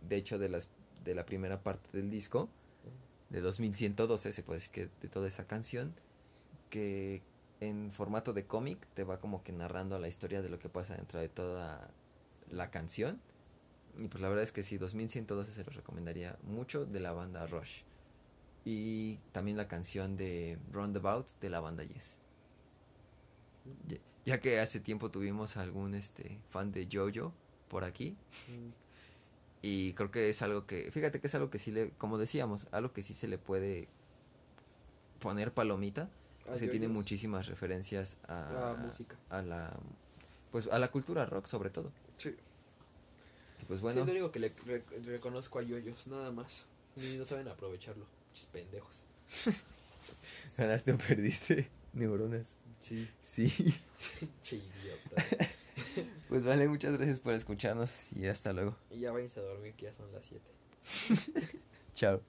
[0.00, 0.68] de hecho, de, las,
[1.04, 2.48] de la primera parte del disco,
[3.30, 5.94] de 2112, se puede decir que de toda esa canción,
[6.70, 7.22] que
[7.60, 10.94] en formato de cómic te va como que narrando la historia de lo que pasa
[10.94, 11.90] dentro de toda
[12.50, 13.20] la canción.
[13.98, 17.46] Y pues la verdad es que sí, 2112 se los recomendaría mucho de la banda
[17.46, 17.82] Rush.
[18.64, 22.18] Y también la canción de Roundabout de la banda Yes.
[24.24, 27.32] Ya, que hace tiempo tuvimos algún este fan de Jojo
[27.68, 28.16] por aquí.
[28.48, 28.70] Mm,
[29.62, 32.68] Y creo que es algo que, fíjate que es algo que sí le, como decíamos,
[32.72, 33.88] algo que sí se le puede
[35.20, 36.08] poner palomita.
[36.48, 39.16] Ah, Es que tiene muchísimas referencias a, Ah, música.
[39.30, 39.76] a la,
[40.52, 41.90] pues a la cultura rock sobre todo.
[42.16, 42.36] Sí.
[43.60, 44.00] Y pues Bueno.
[44.04, 46.66] bueno, lo único que le re- reconozco a yoyos, nada más.
[46.96, 48.06] Ni no saben aprovecharlo.
[48.34, 49.04] Chis pendejos.
[50.56, 52.54] ganaste o perdiste neuronas.
[52.86, 53.08] Sí.
[53.22, 53.52] Sí.
[54.42, 55.46] che idiota.
[56.28, 58.76] Pues vale, muchas gracias por escucharnos y hasta luego.
[58.90, 60.42] y ya váyanse a dormir que ya son las 7.
[61.94, 62.22] Chao.